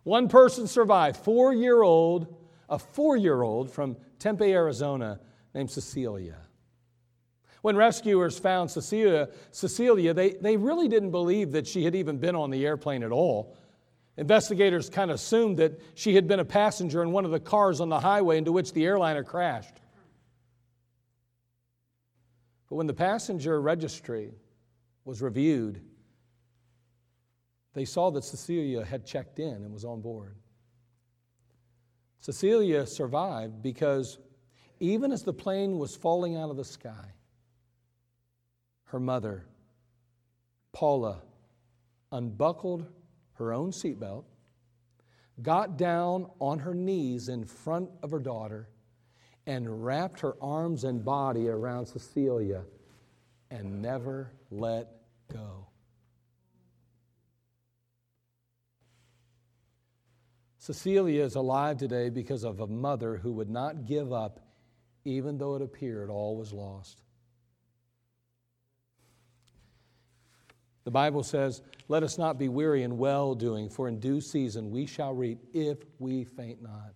One 0.04 0.28
person 0.28 0.66
survived, 0.66 1.18
four 1.18 1.52
year 1.52 1.82
old 1.82 2.34
a 2.70 2.78
four 2.78 3.16
year 3.16 3.42
old 3.42 3.70
from 3.70 3.96
Tempe, 4.18 4.52
Arizona, 4.52 5.20
named 5.54 5.70
Cecilia. 5.70 6.36
When 7.62 7.76
rescuers 7.76 8.38
found 8.38 8.70
Cecilia, 8.70 9.28
Cecilia 9.50 10.14
they, 10.14 10.30
they 10.30 10.56
really 10.56 10.88
didn't 10.88 11.10
believe 11.10 11.52
that 11.52 11.66
she 11.66 11.84
had 11.84 11.94
even 11.94 12.18
been 12.18 12.34
on 12.34 12.50
the 12.50 12.64
airplane 12.64 13.02
at 13.02 13.12
all. 13.12 13.56
Investigators 14.16 14.90
kind 14.90 15.10
of 15.10 15.16
assumed 15.16 15.58
that 15.58 15.80
she 15.94 16.14
had 16.14 16.26
been 16.26 16.40
a 16.40 16.44
passenger 16.44 17.02
in 17.02 17.12
one 17.12 17.24
of 17.24 17.30
the 17.30 17.40
cars 17.40 17.80
on 17.80 17.88
the 17.88 18.00
highway 18.00 18.38
into 18.38 18.52
which 18.52 18.72
the 18.72 18.84
airliner 18.84 19.24
crashed. 19.24 19.80
But 22.68 22.76
when 22.76 22.86
the 22.86 22.94
passenger 22.94 23.60
registry 23.60 24.32
was 25.04 25.20
reviewed, 25.20 25.82
they 27.74 27.84
saw 27.84 28.10
that 28.10 28.24
Cecilia 28.24 28.84
had 28.84 29.06
checked 29.06 29.38
in 29.38 29.54
and 29.54 29.72
was 29.72 29.84
on 29.84 30.00
board. 30.00 30.36
Cecilia 32.20 32.86
survived 32.86 33.62
because 33.62 34.18
even 34.78 35.12
as 35.12 35.22
the 35.22 35.32
plane 35.32 35.78
was 35.78 35.96
falling 35.96 36.36
out 36.36 36.50
of 36.50 36.56
the 36.56 36.64
sky, 36.64 37.14
her 38.90 39.00
mother, 39.00 39.44
Paula, 40.72 41.22
unbuckled 42.12 42.86
her 43.34 43.52
own 43.52 43.70
seatbelt, 43.70 44.24
got 45.42 45.76
down 45.78 46.26
on 46.40 46.58
her 46.58 46.74
knees 46.74 47.28
in 47.28 47.44
front 47.44 47.88
of 48.02 48.10
her 48.10 48.18
daughter, 48.18 48.68
and 49.46 49.84
wrapped 49.84 50.20
her 50.20 50.34
arms 50.40 50.84
and 50.84 51.04
body 51.04 51.48
around 51.48 51.86
Cecilia 51.86 52.62
and 53.50 53.80
never 53.80 54.32
let 54.50 54.88
go. 55.32 55.66
Cecilia 60.58 61.24
is 61.24 61.36
alive 61.36 61.78
today 61.78 62.10
because 62.10 62.44
of 62.44 62.60
a 62.60 62.66
mother 62.66 63.16
who 63.16 63.32
would 63.32 63.48
not 63.48 63.86
give 63.86 64.12
up 64.12 64.40
even 65.04 65.38
though 65.38 65.54
it 65.54 65.62
appeared 65.62 66.10
all 66.10 66.36
was 66.36 66.52
lost. 66.52 67.02
The 70.84 70.90
Bible 70.90 71.22
says, 71.22 71.62
Let 71.88 72.02
us 72.02 72.18
not 72.18 72.38
be 72.38 72.48
weary 72.48 72.82
in 72.82 72.98
well 72.98 73.34
doing, 73.34 73.68
for 73.68 73.88
in 73.88 74.00
due 74.00 74.20
season 74.20 74.70
we 74.70 74.86
shall 74.86 75.14
reap 75.14 75.38
if 75.52 75.78
we 75.98 76.24
faint 76.24 76.62
not. 76.62 76.94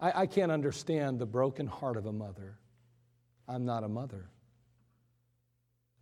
I, 0.00 0.22
I, 0.22 0.26
can't 0.26 0.52
understand 0.52 1.18
the 1.18 1.26
broken 1.26 1.66
heart 1.66 1.96
of 1.96 2.06
a 2.06 2.12
mother. 2.12 2.58
I'm 3.48 3.64
not 3.64 3.84
a 3.84 3.88
mother. 3.88 4.28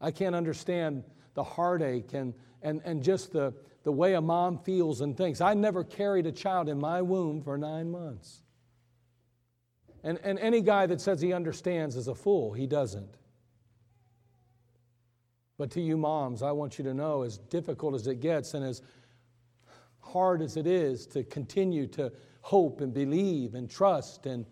I 0.00 0.10
can't 0.10 0.34
understand 0.34 1.04
the 1.34 1.44
heartache 1.44 2.12
and, 2.12 2.34
and, 2.62 2.80
and 2.84 3.02
just 3.02 3.32
the, 3.32 3.54
the 3.84 3.92
way 3.92 4.14
a 4.14 4.20
mom 4.20 4.58
feels 4.58 5.00
and 5.00 5.16
thinks. 5.16 5.40
I 5.40 5.54
never 5.54 5.84
carried 5.84 6.26
a 6.26 6.32
child 6.32 6.68
in 6.68 6.78
my 6.78 7.02
womb 7.02 7.42
for 7.42 7.56
nine 7.56 7.90
months. 7.90 8.42
And, 10.02 10.18
and 10.22 10.38
any 10.38 10.60
guy 10.60 10.86
that 10.86 11.00
says 11.00 11.20
he 11.20 11.32
understands 11.32 11.96
is 11.96 12.08
a 12.08 12.14
fool. 12.14 12.52
He 12.52 12.66
doesn't. 12.66 13.16
But 15.56 15.70
to 15.72 15.80
you 15.80 15.96
moms, 15.96 16.42
I 16.42 16.50
want 16.52 16.78
you 16.78 16.84
to 16.84 16.94
know 16.94 17.22
as 17.22 17.38
difficult 17.38 17.94
as 17.94 18.06
it 18.06 18.20
gets 18.20 18.54
and 18.54 18.64
as 18.64 18.82
hard 20.00 20.42
as 20.42 20.56
it 20.56 20.66
is 20.66 21.06
to 21.08 21.22
continue 21.24 21.86
to 21.88 22.12
hope 22.40 22.80
and 22.80 22.92
believe 22.92 23.54
and 23.54 23.70
trust 23.70 24.26
and 24.26 24.44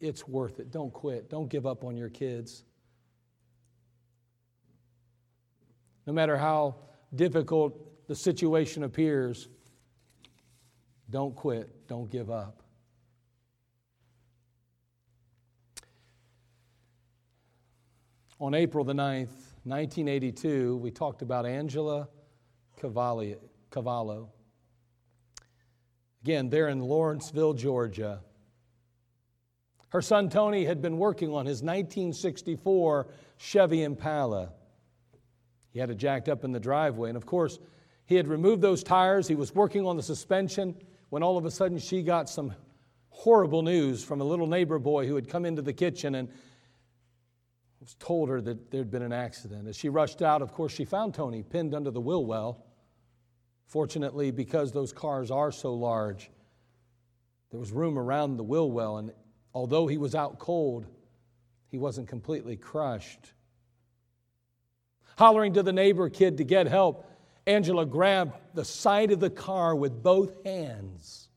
it's 0.00 0.28
worth 0.28 0.60
it. 0.60 0.70
Don't 0.70 0.92
quit. 0.92 1.28
Don't 1.28 1.48
give 1.48 1.66
up 1.66 1.84
on 1.84 1.96
your 1.96 2.08
kids. 2.08 2.64
No 6.06 6.12
matter 6.12 6.36
how 6.36 6.76
difficult 7.14 8.06
the 8.06 8.14
situation 8.14 8.84
appears, 8.84 9.48
don't 11.10 11.34
quit, 11.34 11.88
don't 11.88 12.10
give 12.10 12.30
up. 12.30 12.62
On 18.38 18.52
April 18.52 18.84
the 18.84 18.92
9th, 18.92 19.32
1982, 19.64 20.76
we 20.76 20.90
talked 20.90 21.22
about 21.22 21.46
Angela 21.46 22.06
Cavallo. 22.78 24.28
Again, 26.22 26.50
there 26.50 26.68
in 26.68 26.80
Lawrenceville, 26.80 27.54
Georgia. 27.54 28.20
Her 29.88 30.02
son 30.02 30.28
Tony 30.28 30.66
had 30.66 30.82
been 30.82 30.98
working 30.98 31.30
on 31.30 31.46
his 31.46 31.62
1964 31.62 33.06
Chevy 33.38 33.84
Impala. 33.84 34.52
He 35.70 35.78
had 35.78 35.88
it 35.88 35.96
jacked 35.96 36.28
up 36.28 36.44
in 36.44 36.52
the 36.52 36.60
driveway. 36.60 37.08
And 37.08 37.16
of 37.16 37.24
course, 37.24 37.58
he 38.04 38.16
had 38.16 38.28
removed 38.28 38.60
those 38.60 38.82
tires. 38.82 39.26
He 39.26 39.34
was 39.34 39.54
working 39.54 39.86
on 39.86 39.96
the 39.96 40.02
suspension 40.02 40.74
when 41.08 41.22
all 41.22 41.38
of 41.38 41.46
a 41.46 41.50
sudden 41.50 41.78
she 41.78 42.02
got 42.02 42.28
some 42.28 42.52
horrible 43.08 43.62
news 43.62 44.04
from 44.04 44.20
a 44.20 44.24
little 44.24 44.46
neighbor 44.46 44.78
boy 44.78 45.06
who 45.06 45.14
had 45.14 45.26
come 45.26 45.46
into 45.46 45.62
the 45.62 45.72
kitchen 45.72 46.16
and 46.16 46.28
told 47.94 48.28
her 48.28 48.40
that 48.40 48.70
there'd 48.70 48.90
been 48.90 49.02
an 49.02 49.12
accident. 49.12 49.68
As 49.68 49.76
she 49.76 49.88
rushed 49.88 50.22
out, 50.22 50.42
of 50.42 50.52
course, 50.52 50.72
she 50.72 50.84
found 50.84 51.14
Tony 51.14 51.42
pinned 51.42 51.74
under 51.74 51.90
the 51.90 52.00
wheel 52.00 52.24
well. 52.24 52.64
Fortunately, 53.66 54.30
because 54.30 54.72
those 54.72 54.92
cars 54.92 55.30
are 55.30 55.52
so 55.52 55.74
large, 55.74 56.30
there 57.50 57.60
was 57.60 57.72
room 57.72 57.98
around 57.98 58.36
the 58.36 58.44
wheel 58.44 58.70
well, 58.70 58.98
and 58.98 59.12
although 59.54 59.86
he 59.86 59.98
was 59.98 60.14
out 60.14 60.38
cold, 60.38 60.86
he 61.68 61.78
wasn't 61.78 62.08
completely 62.08 62.56
crushed 62.56 63.32
hollering 65.16 65.54
to 65.54 65.62
the 65.62 65.72
neighbor 65.72 66.08
kid 66.08 66.38
to 66.38 66.44
get 66.44 66.66
help. 66.66 67.10
Angela 67.46 67.86
grabbed 67.86 68.34
the 68.54 68.64
side 68.64 69.10
of 69.12 69.20
the 69.20 69.30
car 69.30 69.74
with 69.74 70.02
both 70.02 70.44
hands. 70.44 71.28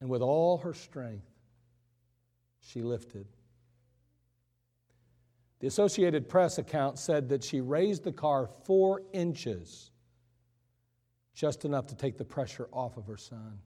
And 0.00 0.10
with 0.10 0.22
all 0.22 0.58
her 0.58 0.74
strength, 0.74 1.24
she 2.64 2.82
lifted. 2.82 3.26
The 5.60 5.66
Associated 5.66 6.28
Press 6.28 6.58
account 6.58 6.98
said 6.98 7.28
that 7.28 7.44
she 7.44 7.60
raised 7.60 8.04
the 8.04 8.12
car 8.12 8.48
four 8.64 9.02
inches, 9.12 9.90
just 11.34 11.64
enough 11.64 11.86
to 11.86 11.96
take 11.96 12.18
the 12.18 12.24
pressure 12.24 12.68
off 12.72 12.96
of 12.96 13.06
her 13.06 13.16
son. 13.16 13.58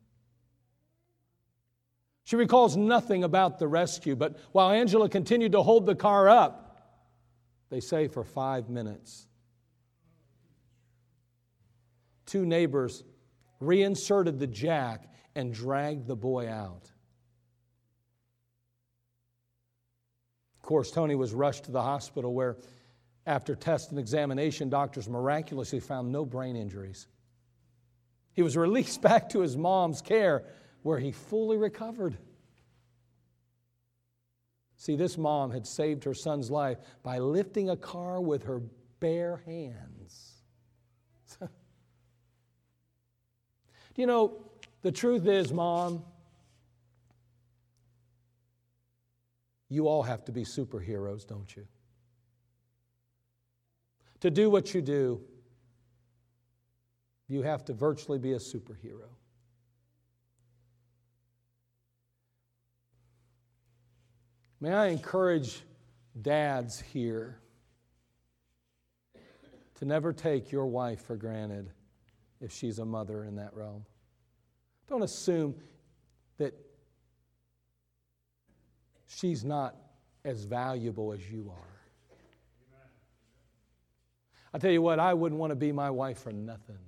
She 2.25 2.37
recalls 2.37 2.77
nothing 2.77 3.25
about 3.25 3.59
the 3.59 3.67
rescue, 3.67 4.15
but 4.15 4.37
while 4.53 4.71
Angela 4.71 5.09
continued 5.09 5.53
to 5.53 5.63
hold 5.63 5.87
the 5.87 5.95
car 5.95 6.29
up, 6.29 6.65
they 7.71 7.81
say 7.81 8.07
for 8.07 8.23
five 8.23 8.69
minutes, 8.69 9.27
two 12.27 12.45
neighbors 12.45 13.03
reinserted 13.61 14.39
the 14.39 14.47
jack 14.47 15.11
and 15.35 15.53
dragged 15.53 16.07
the 16.07 16.17
boy 16.17 16.49
out. 16.49 16.93
Course, 20.69 20.91
Tony 20.91 21.15
was 21.15 21.33
rushed 21.33 21.65
to 21.65 21.73
the 21.73 21.81
hospital 21.81 22.35
where, 22.35 22.59
after 23.25 23.55
test 23.55 23.89
and 23.89 23.99
examination, 23.99 24.69
doctors 24.69 25.09
miraculously 25.09 25.81
found 25.81 26.13
no 26.13 26.27
brain 26.27 26.57
injuries. 26.57 27.07
He 28.35 28.43
was 28.43 28.55
released 28.67 29.01
back 29.01 29.31
to 29.31 29.41
his 29.41 29.57
mom's 29.57 30.03
care 30.03 30.45
where 30.83 30.99
he 30.99 31.11
fully 31.11 31.57
recovered. 31.57 32.19
See, 34.77 34.95
this 34.95 35.17
mom 35.17 35.51
had 35.53 35.67
saved 35.67 36.05
her 36.05 36.13
son's 36.13 36.51
life 36.51 36.77
by 37.03 37.19
lifting 37.19 37.71
a 37.71 37.77
car 37.77 38.21
with 38.21 38.43
her 38.43 38.61
bare 39.01 39.43
hands. 39.47 40.35
Do 41.41 41.49
you 43.97 44.07
know, 44.07 44.45
the 44.83 44.93
truth 44.93 45.27
is, 45.27 45.51
mom, 45.51 46.05
you 49.69 49.89
all 49.89 50.03
have 50.03 50.25
to 50.25 50.33
be 50.33 50.45
superheroes, 50.45 51.27
don't 51.27 51.55
you? 51.55 51.67
To 54.21 54.31
do 54.31 54.51
what 54.51 54.75
you 54.75 54.83
do, 54.83 55.21
you 57.29 57.43
have 57.43 57.65
to 57.67 57.73
virtually 57.73 58.19
be 58.19 58.33
a 58.33 58.39
superhero. 58.39 59.11
May 64.61 64.73
I 64.73 64.87
encourage 64.87 65.61
dads 66.21 66.81
here 66.81 67.39
to 69.77 69.85
never 69.85 70.13
take 70.13 70.51
your 70.51 70.67
wife 70.67 71.05
for 71.05 71.17
granted 71.17 71.71
if 72.41 72.53
she's 72.53 72.81
a 72.81 72.85
mother 72.85 73.25
in 73.25 73.37
that 73.37 73.55
realm. 73.55 73.85
Don't 74.89 75.03
assume 75.03 75.55
that 76.39 76.55
she's 79.09 79.45
not 79.45 79.75
as 80.25 80.45
valuable 80.45 81.13
as 81.13 81.29
you 81.31 81.51
are. 81.51 81.65
I 84.53 84.59
tell 84.59 84.71
you 84.71 84.81
what, 84.81 84.99
I 84.99 85.13
wouldn't 85.13 85.39
want 85.39 85.51
to 85.51 85.57
be 85.57 85.73
my 85.73 85.91
wife 85.91 86.19
for 86.19 86.33
nothing. 86.33 86.79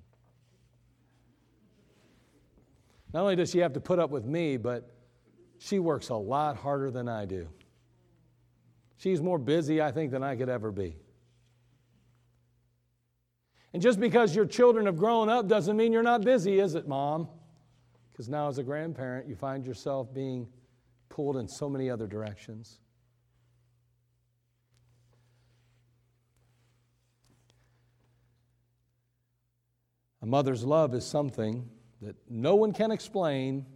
Not 3.13 3.23
only 3.23 3.37
does 3.37 3.51
she 3.51 3.59
have 3.59 3.73
to 3.73 3.81
put 3.81 3.99
up 3.99 4.11
with 4.11 4.25
me, 4.25 4.57
but 4.57 4.95
she 5.59 5.79
works 5.79 6.09
a 6.09 6.15
lot 6.15 6.57
harder 6.57 6.91
than 6.91 7.09
I 7.09 7.27
do. 7.27 7.49
She's 8.97 9.21
more 9.21 9.39
busy, 9.39 9.83
I 9.83 9.91
think, 9.91 10.11
than 10.11 10.23
I 10.23 10.37
could 10.37 10.49
ever 10.49 10.71
be. 10.71 10.97
And 13.73 13.83
just 13.83 14.01
because 14.01 14.35
your 14.35 14.47
children 14.47 14.87
have 14.87 14.97
grown 14.97 15.29
up 15.29 15.49
doesn't 15.49 15.77
mean 15.77 15.93
you're 15.93 16.03
not 16.03 16.23
busy, 16.23 16.61
is 16.61 16.75
it, 16.75 16.89
Mom? 16.89 17.29
Because 18.11 18.29
now, 18.29 18.49
as 18.49 18.59
a 18.59 18.63
grandparent, 18.63 19.29
you 19.29 19.35
find 19.35 19.65
yourself 19.65 20.13
being 20.13 20.47
pulled 21.11 21.37
in 21.37 21.47
so 21.47 21.69
many 21.69 21.91
other 21.91 22.07
directions. 22.07 22.79
A 30.23 30.27
mother's 30.27 30.65
love 30.65 30.95
is 30.95 31.05
something 31.05 31.69
that 32.01 32.17
no 32.29 32.55
one 32.55 32.73
can 32.73 32.91
explain. 32.91 33.67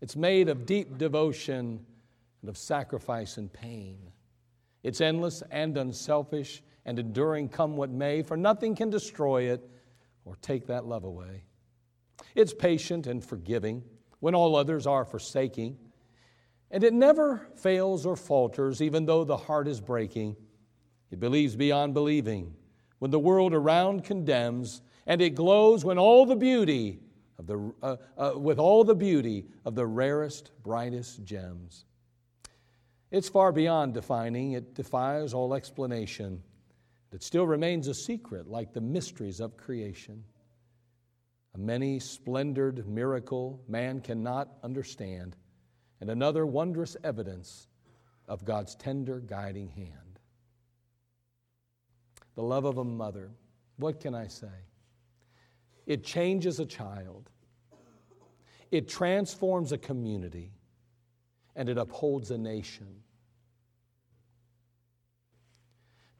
It's 0.00 0.16
made 0.16 0.48
of 0.48 0.66
deep 0.66 0.98
devotion 0.98 1.84
and 2.42 2.48
of 2.48 2.56
sacrifice 2.56 3.36
and 3.36 3.52
pain. 3.52 4.10
It's 4.82 5.00
endless 5.00 5.42
and 5.50 5.76
unselfish 5.76 6.62
and 6.86 6.98
enduring, 6.98 7.48
come 7.48 7.76
what 7.76 7.90
may, 7.90 8.22
for 8.22 8.36
nothing 8.36 8.74
can 8.74 8.90
destroy 8.90 9.50
it 9.52 9.68
or 10.24 10.36
take 10.36 10.66
that 10.68 10.86
love 10.86 11.04
away. 11.04 11.44
It's 12.34 12.54
patient 12.54 13.06
and 13.06 13.24
forgiving 13.24 13.82
when 14.20 14.34
all 14.34 14.56
others 14.56 14.86
are 14.86 15.04
forsaking. 15.04 15.76
And 16.70 16.84
it 16.84 16.92
never 16.92 17.48
fails 17.56 18.06
or 18.06 18.16
falters, 18.16 18.80
even 18.80 19.06
though 19.06 19.24
the 19.24 19.36
heart 19.36 19.66
is 19.66 19.80
breaking. 19.80 20.36
It 21.10 21.18
believes 21.18 21.56
beyond 21.56 21.94
believing 21.94 22.54
when 23.00 23.10
the 23.10 23.18
world 23.18 23.54
around 23.54 24.04
condemns, 24.04 24.82
and 25.06 25.20
it 25.20 25.30
glows 25.30 25.84
when 25.84 25.98
all 25.98 26.26
the 26.26 26.36
beauty 26.36 27.00
of 27.38 27.46
the, 27.46 27.72
uh, 27.82 27.96
uh, 28.16 28.38
with 28.38 28.58
all 28.58 28.84
the 28.84 28.94
beauty 28.94 29.46
of 29.64 29.74
the 29.74 29.86
rarest, 29.86 30.52
brightest 30.62 31.24
gems. 31.24 31.86
It's 33.10 33.28
far 33.28 33.50
beyond 33.50 33.94
defining, 33.94 34.52
it 34.52 34.74
defies 34.74 35.34
all 35.34 35.54
explanation. 35.54 36.42
It 37.12 37.22
still 37.22 37.46
remains 37.46 37.88
a 37.88 37.94
secret, 37.94 38.46
like 38.46 38.72
the 38.72 38.80
mysteries 38.80 39.40
of 39.40 39.56
creation. 39.56 40.22
A 41.54 41.58
many 41.58 41.98
splendored 41.98 42.86
miracle 42.86 43.60
man 43.66 44.00
cannot 44.00 44.58
understand, 44.62 45.34
and 46.00 46.10
another 46.10 46.46
wondrous 46.46 46.96
evidence 47.04 47.68
of 48.26 48.44
God's 48.44 48.74
tender 48.74 49.20
guiding 49.20 49.68
hand. 49.68 50.18
The 52.36 52.42
love 52.42 52.64
of 52.64 52.78
a 52.78 52.84
mother, 52.84 53.30
what 53.76 54.00
can 54.00 54.14
I 54.14 54.28
say? 54.28 54.46
It 55.86 56.04
changes 56.04 56.60
a 56.60 56.66
child, 56.66 57.28
it 58.70 58.88
transforms 58.88 59.72
a 59.72 59.78
community, 59.78 60.52
and 61.56 61.68
it 61.68 61.76
upholds 61.76 62.30
a 62.30 62.38
nation. 62.38 63.02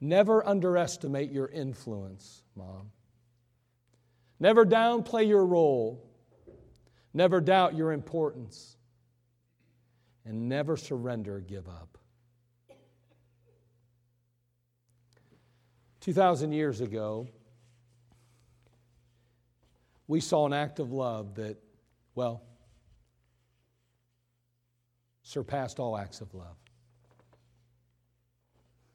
Never 0.01 0.45
underestimate 0.45 1.31
your 1.31 1.47
influence, 1.47 2.43
Mom. 2.55 2.91
Never 4.39 4.65
downplay 4.65 5.27
your 5.27 5.45
role. 5.45 6.03
Never 7.13 7.39
doubt 7.39 7.75
your 7.75 7.91
importance. 7.91 8.77
And 10.25 10.47
never 10.47 10.77
surrender 10.77 11.37
or 11.37 11.39
give 11.39 11.67
up. 11.67 11.97
2,000 16.01 16.51
years 16.51 16.81
ago, 16.81 17.27
we 20.07 20.19
saw 20.19 20.45
an 20.45 20.53
act 20.53 20.79
of 20.79 20.91
love 20.91 21.35
that, 21.35 21.57
well, 22.15 22.43
surpassed 25.23 25.79
all 25.79 25.97
acts 25.97 26.21
of 26.21 26.33
love. 26.33 26.57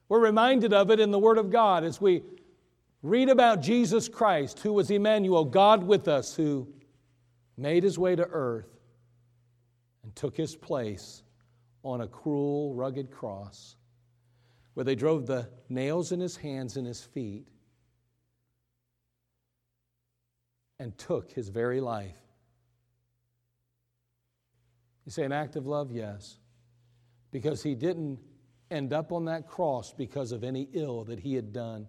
We're 0.08 0.20
reminded 0.20 0.72
of 0.72 0.90
it 0.90 1.00
in 1.00 1.10
the 1.10 1.18
Word 1.18 1.38
of 1.38 1.50
God 1.50 1.84
as 1.84 2.00
we 2.00 2.22
read 3.02 3.28
about 3.28 3.62
Jesus 3.62 4.08
Christ, 4.08 4.60
who 4.60 4.72
was 4.72 4.90
Emmanuel, 4.90 5.44
God 5.44 5.84
with 5.84 6.08
us, 6.08 6.34
who 6.34 6.68
made 7.56 7.82
his 7.82 7.98
way 7.98 8.14
to 8.14 8.24
earth 8.24 8.75
took 10.16 10.36
his 10.36 10.56
place 10.56 11.22
on 11.84 12.00
a 12.00 12.08
cruel, 12.08 12.74
rugged 12.74 13.12
cross 13.12 13.76
where 14.74 14.84
they 14.84 14.96
drove 14.96 15.26
the 15.26 15.48
nails 15.68 16.10
in 16.10 16.18
his 16.20 16.36
hands 16.36 16.76
and 16.76 16.86
his 16.86 17.00
feet 17.00 17.46
and 20.78 20.98
took 20.98 21.30
his 21.30 21.48
very 21.48 21.80
life. 21.80 22.18
You 25.04 25.12
say 25.12 25.24
an 25.24 25.32
act 25.32 25.56
of 25.56 25.66
love? 25.66 25.92
Yes. 25.92 26.38
Because 27.30 27.62
he 27.62 27.74
didn't 27.74 28.18
end 28.70 28.92
up 28.92 29.12
on 29.12 29.26
that 29.26 29.46
cross 29.46 29.92
because 29.92 30.32
of 30.32 30.42
any 30.42 30.68
ill 30.72 31.04
that 31.04 31.20
he 31.20 31.34
had 31.34 31.52
done. 31.52 31.86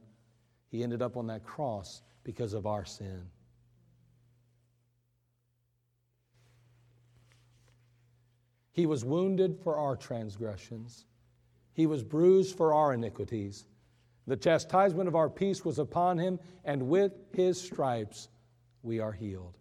He 0.70 0.84
ended 0.84 1.02
up 1.02 1.18
on 1.18 1.28
that 1.28 1.44
cross 1.44 2.02
because 2.24 2.54
of 2.54 2.66
our 2.66 2.86
sin. 2.86 3.24
He 8.78 8.86
was 8.86 9.04
wounded 9.04 9.58
for 9.64 9.76
our 9.76 9.96
transgressions. 9.96 11.06
He 11.74 11.88
was 11.88 12.04
bruised 12.04 12.56
for 12.56 12.76
our 12.76 12.94
iniquities. 12.94 13.66
The 14.28 14.38
chastisement 14.38 15.08
of 15.08 15.16
our 15.16 15.32
peace 15.32 15.66
was 15.66 15.80
upon 15.80 16.20
him, 16.20 16.40
and 16.64 16.88
with 16.88 17.12
his 17.34 17.60
stripes 17.60 18.30
we 18.84 19.00
are 19.00 19.12
healed. 19.12 19.58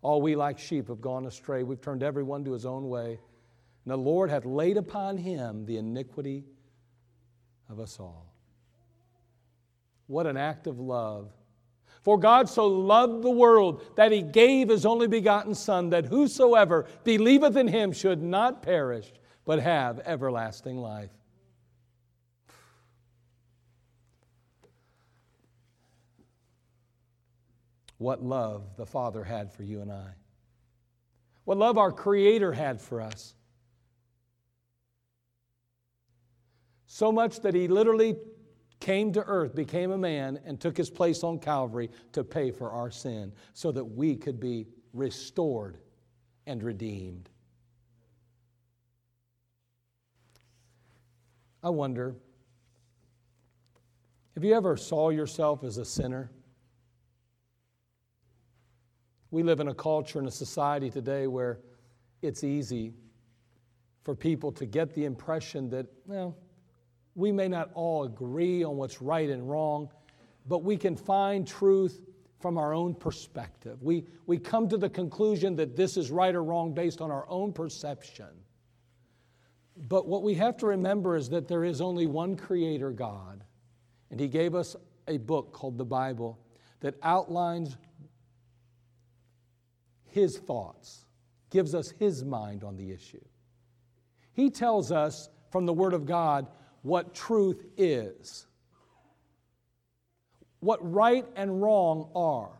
All 0.00 0.22
we 0.22 0.36
like 0.36 0.58
sheep 0.58 0.88
have 0.88 1.02
gone 1.02 1.26
astray. 1.26 1.64
We've 1.64 1.82
turned 1.82 2.02
everyone 2.02 2.46
to 2.46 2.52
his 2.52 2.64
own 2.64 2.88
way. 2.88 3.20
And 3.84 3.92
the 3.92 3.98
Lord 3.98 4.30
hath 4.30 4.46
laid 4.46 4.78
upon 4.78 5.18
him 5.18 5.66
the 5.66 5.76
iniquity 5.76 6.44
of 7.68 7.78
us 7.78 8.00
all. 8.00 8.32
What 10.06 10.26
an 10.26 10.38
act 10.38 10.66
of 10.66 10.80
love. 10.80 11.30
For 12.04 12.18
God 12.18 12.50
so 12.50 12.66
loved 12.66 13.22
the 13.22 13.30
world 13.30 13.82
that 13.96 14.12
he 14.12 14.20
gave 14.20 14.68
his 14.68 14.84
only 14.84 15.08
begotten 15.08 15.54
Son, 15.54 15.88
that 15.90 16.04
whosoever 16.04 16.86
believeth 17.02 17.56
in 17.56 17.66
him 17.66 17.92
should 17.92 18.22
not 18.22 18.62
perish, 18.62 19.10
but 19.46 19.58
have 19.58 20.00
everlasting 20.00 20.76
life. 20.76 21.10
What 27.96 28.22
love 28.22 28.76
the 28.76 28.84
Father 28.84 29.24
had 29.24 29.50
for 29.50 29.62
you 29.62 29.80
and 29.80 29.90
I. 29.90 30.10
What 31.44 31.56
love 31.56 31.78
our 31.78 31.90
Creator 31.90 32.52
had 32.52 32.82
for 32.82 33.00
us. 33.00 33.34
So 36.86 37.10
much 37.10 37.40
that 37.40 37.54
he 37.54 37.66
literally 37.66 38.16
came 38.84 39.10
to 39.14 39.22
earth, 39.22 39.54
became 39.54 39.92
a 39.92 39.96
man, 39.96 40.38
and 40.44 40.60
took 40.60 40.76
his 40.76 40.90
place 40.90 41.24
on 41.24 41.38
Calvary 41.38 41.88
to 42.12 42.22
pay 42.22 42.50
for 42.50 42.70
our 42.70 42.90
sin 42.90 43.32
so 43.54 43.72
that 43.72 43.82
we 43.82 44.14
could 44.14 44.38
be 44.38 44.66
restored 44.92 45.78
and 46.46 46.62
redeemed. 46.62 47.30
I 51.62 51.70
wonder 51.70 52.14
have 54.34 54.44
you 54.44 54.52
ever 54.52 54.76
saw 54.76 55.08
yourself 55.08 55.64
as 55.64 55.78
a 55.78 55.84
sinner? 55.84 56.30
We 59.30 59.42
live 59.42 59.60
in 59.60 59.68
a 59.68 59.74
culture 59.74 60.18
and 60.18 60.28
a 60.28 60.30
society 60.30 60.90
today 60.90 61.26
where 61.26 61.60
it's 62.20 62.44
easy 62.44 62.92
for 64.02 64.14
people 64.14 64.52
to 64.52 64.66
get 64.66 64.92
the 64.92 65.06
impression 65.06 65.70
that, 65.70 65.86
well, 66.04 66.36
we 67.14 67.32
may 67.32 67.48
not 67.48 67.70
all 67.74 68.04
agree 68.04 68.64
on 68.64 68.76
what's 68.76 69.00
right 69.00 69.28
and 69.28 69.48
wrong, 69.48 69.88
but 70.46 70.62
we 70.64 70.76
can 70.76 70.96
find 70.96 71.46
truth 71.46 72.00
from 72.40 72.58
our 72.58 72.74
own 72.74 72.94
perspective. 72.94 73.82
We, 73.82 74.04
we 74.26 74.38
come 74.38 74.68
to 74.68 74.76
the 74.76 74.90
conclusion 74.90 75.56
that 75.56 75.76
this 75.76 75.96
is 75.96 76.10
right 76.10 76.34
or 76.34 76.44
wrong 76.44 76.74
based 76.74 77.00
on 77.00 77.10
our 77.10 77.26
own 77.28 77.52
perception. 77.52 78.28
But 79.76 80.06
what 80.06 80.22
we 80.22 80.34
have 80.34 80.56
to 80.58 80.66
remember 80.66 81.16
is 81.16 81.28
that 81.30 81.48
there 81.48 81.64
is 81.64 81.80
only 81.80 82.06
one 82.06 82.36
Creator 82.36 82.92
God, 82.92 83.44
and 84.10 84.20
He 84.20 84.28
gave 84.28 84.54
us 84.54 84.76
a 85.08 85.16
book 85.18 85.52
called 85.52 85.78
the 85.78 85.84
Bible 85.84 86.38
that 86.80 86.96
outlines 87.02 87.76
His 90.04 90.36
thoughts, 90.36 91.06
gives 91.50 91.74
us 91.74 91.90
His 91.98 92.24
mind 92.24 92.62
on 92.62 92.76
the 92.76 92.92
issue. 92.92 93.24
He 94.32 94.50
tells 94.50 94.92
us 94.92 95.28
from 95.50 95.66
the 95.66 95.72
Word 95.72 95.94
of 95.94 96.04
God 96.04 96.46
what 96.84 97.14
truth 97.14 97.64
is, 97.78 98.46
what 100.60 100.78
right 100.92 101.26
and 101.34 101.62
wrong 101.62 102.10
are. 102.14 102.50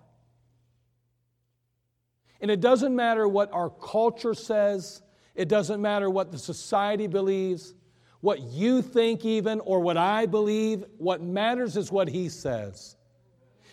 And 2.41 2.51
it 2.51 2.61
doesn't 2.61 2.97
matter 2.97 3.29
what 3.29 3.53
our 3.53 3.69
culture 3.69 4.33
says, 4.33 5.03
it 5.35 5.49
doesn't 5.49 5.81
matter 5.81 6.09
what 6.09 6.33
the 6.33 6.39
society 6.39 7.07
believes, 7.07 7.75
what 8.23 8.41
you 8.41 8.81
think, 8.81 9.27
even, 9.27 9.61
or 9.61 9.81
what 9.81 9.99
I 9.99 10.25
believe. 10.25 10.85
What 10.97 11.23
matters 11.23 11.77
is 11.77 11.93
what 11.93 12.09
He 12.09 12.31
says. 12.31 12.97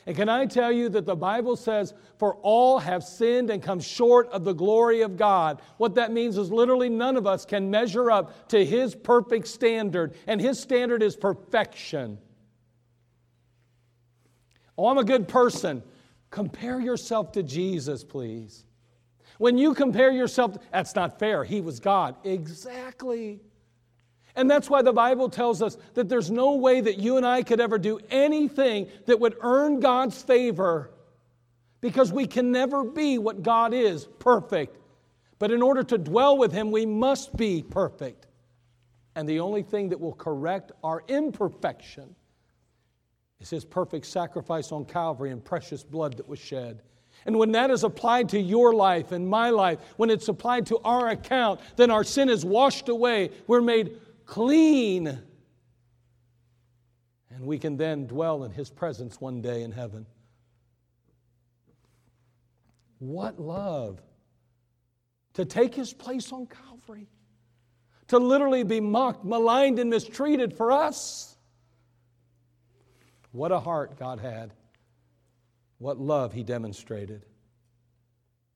And 0.05 0.15
can 0.15 0.29
I 0.29 0.45
tell 0.45 0.71
you 0.71 0.89
that 0.89 1.05
the 1.05 1.15
Bible 1.15 1.55
says, 1.55 1.93
For 2.17 2.35
all 2.35 2.79
have 2.79 3.03
sinned 3.03 3.49
and 3.49 3.61
come 3.61 3.79
short 3.79 4.29
of 4.29 4.43
the 4.43 4.53
glory 4.53 5.01
of 5.01 5.15
God. 5.15 5.61
What 5.77 5.95
that 5.95 6.11
means 6.11 6.37
is 6.37 6.51
literally 6.51 6.89
none 6.89 7.17
of 7.17 7.27
us 7.27 7.45
can 7.45 7.69
measure 7.69 8.09
up 8.09 8.49
to 8.49 8.65
His 8.65 8.95
perfect 8.95 9.47
standard, 9.47 10.15
and 10.25 10.41
His 10.41 10.59
standard 10.59 11.03
is 11.03 11.15
perfection. 11.15 12.17
Oh, 14.77 14.87
I'm 14.87 14.97
a 14.97 15.03
good 15.03 15.27
person. 15.27 15.83
Compare 16.31 16.79
yourself 16.79 17.33
to 17.33 17.43
Jesus, 17.43 18.03
please. 18.03 18.65
When 19.37 19.57
you 19.57 19.73
compare 19.73 20.11
yourself, 20.11 20.57
that's 20.71 20.95
not 20.95 21.19
fair. 21.19 21.43
He 21.43 21.61
was 21.61 21.79
God. 21.79 22.15
Exactly. 22.23 23.41
And 24.35 24.49
that's 24.49 24.69
why 24.69 24.81
the 24.81 24.93
Bible 24.93 25.29
tells 25.29 25.61
us 25.61 25.77
that 25.93 26.07
there's 26.07 26.31
no 26.31 26.55
way 26.55 26.81
that 26.81 26.97
you 26.97 27.17
and 27.17 27.25
I 27.25 27.43
could 27.43 27.59
ever 27.59 27.77
do 27.77 27.99
anything 28.09 28.87
that 29.05 29.19
would 29.19 29.35
earn 29.41 29.79
God's 29.79 30.21
favor 30.21 30.91
because 31.81 32.11
we 32.11 32.27
can 32.27 32.51
never 32.51 32.83
be 32.83 33.17
what 33.17 33.43
God 33.43 33.73
is 33.73 34.05
perfect. 34.19 34.77
But 35.39 35.51
in 35.51 35.61
order 35.61 35.83
to 35.83 35.97
dwell 35.97 36.37
with 36.37 36.51
Him, 36.51 36.71
we 36.71 36.85
must 36.85 37.35
be 37.35 37.63
perfect. 37.63 38.27
And 39.15 39.27
the 39.27 39.39
only 39.39 39.63
thing 39.63 39.89
that 39.89 39.99
will 39.99 40.13
correct 40.13 40.71
our 40.83 41.03
imperfection 41.07 42.15
is 43.39 43.49
His 43.49 43.65
perfect 43.65 44.05
sacrifice 44.05 44.71
on 44.71 44.85
Calvary 44.85 45.31
and 45.31 45.43
precious 45.43 45.83
blood 45.83 46.17
that 46.17 46.27
was 46.27 46.39
shed. 46.39 46.83
And 47.25 47.37
when 47.37 47.51
that 47.51 47.69
is 47.69 47.83
applied 47.83 48.29
to 48.29 48.39
your 48.39 48.73
life 48.73 49.11
and 49.11 49.27
my 49.27 49.49
life, 49.49 49.79
when 49.97 50.09
it's 50.09 50.27
applied 50.27 50.65
to 50.67 50.79
our 50.79 51.09
account, 51.09 51.59
then 51.75 51.91
our 51.91 52.03
sin 52.03 52.29
is 52.29 52.45
washed 52.45 52.89
away. 52.89 53.31
We're 53.47 53.61
made 53.61 53.97
clean. 54.31 55.07
And 57.29 57.45
we 57.45 57.59
can 57.59 57.75
then 57.75 58.07
dwell 58.07 58.45
in 58.45 58.51
His 58.51 58.69
presence 58.69 59.19
one 59.19 59.41
day 59.41 59.61
in 59.61 59.73
heaven. 59.73 60.05
What 62.99 63.39
love! 63.39 64.01
To 65.33 65.43
take 65.43 65.75
His 65.75 65.93
place 65.93 66.31
on 66.31 66.47
Calvary, 66.47 67.09
to 68.07 68.19
literally 68.19 68.63
be 68.63 68.79
mocked, 68.79 69.25
maligned, 69.25 69.79
and 69.79 69.89
mistreated 69.89 70.55
for 70.55 70.71
us. 70.71 71.35
What 73.33 73.51
a 73.51 73.59
heart 73.59 73.99
God 73.99 74.19
had. 74.19 74.53
What 75.77 75.99
love 75.99 76.31
He 76.31 76.43
demonstrated. 76.43 77.25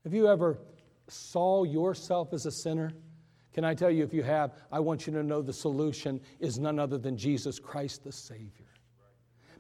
Have 0.06 0.14
you 0.14 0.30
ever 0.30 0.58
saw 1.10 1.66
yourself 1.66 2.32
as 2.32 2.46
a 2.46 2.52
sinner? 2.52 2.94
Can 3.56 3.64
I 3.64 3.74
tell 3.74 3.90
you, 3.90 4.04
if 4.04 4.14
you 4.14 4.22
have, 4.22 4.52
I 4.70 4.82
want 4.82 5.08
you 5.08 5.14
to 5.14 5.24
know 5.24 5.42
the 5.42 5.54
solution 5.54 6.20
is 6.42 6.60
none 6.60 6.78
other 6.78 6.98
than 6.98 7.16
Jesus 7.16 7.58
Christ 7.58 8.04
the 8.04 8.12
Savior. 8.12 8.68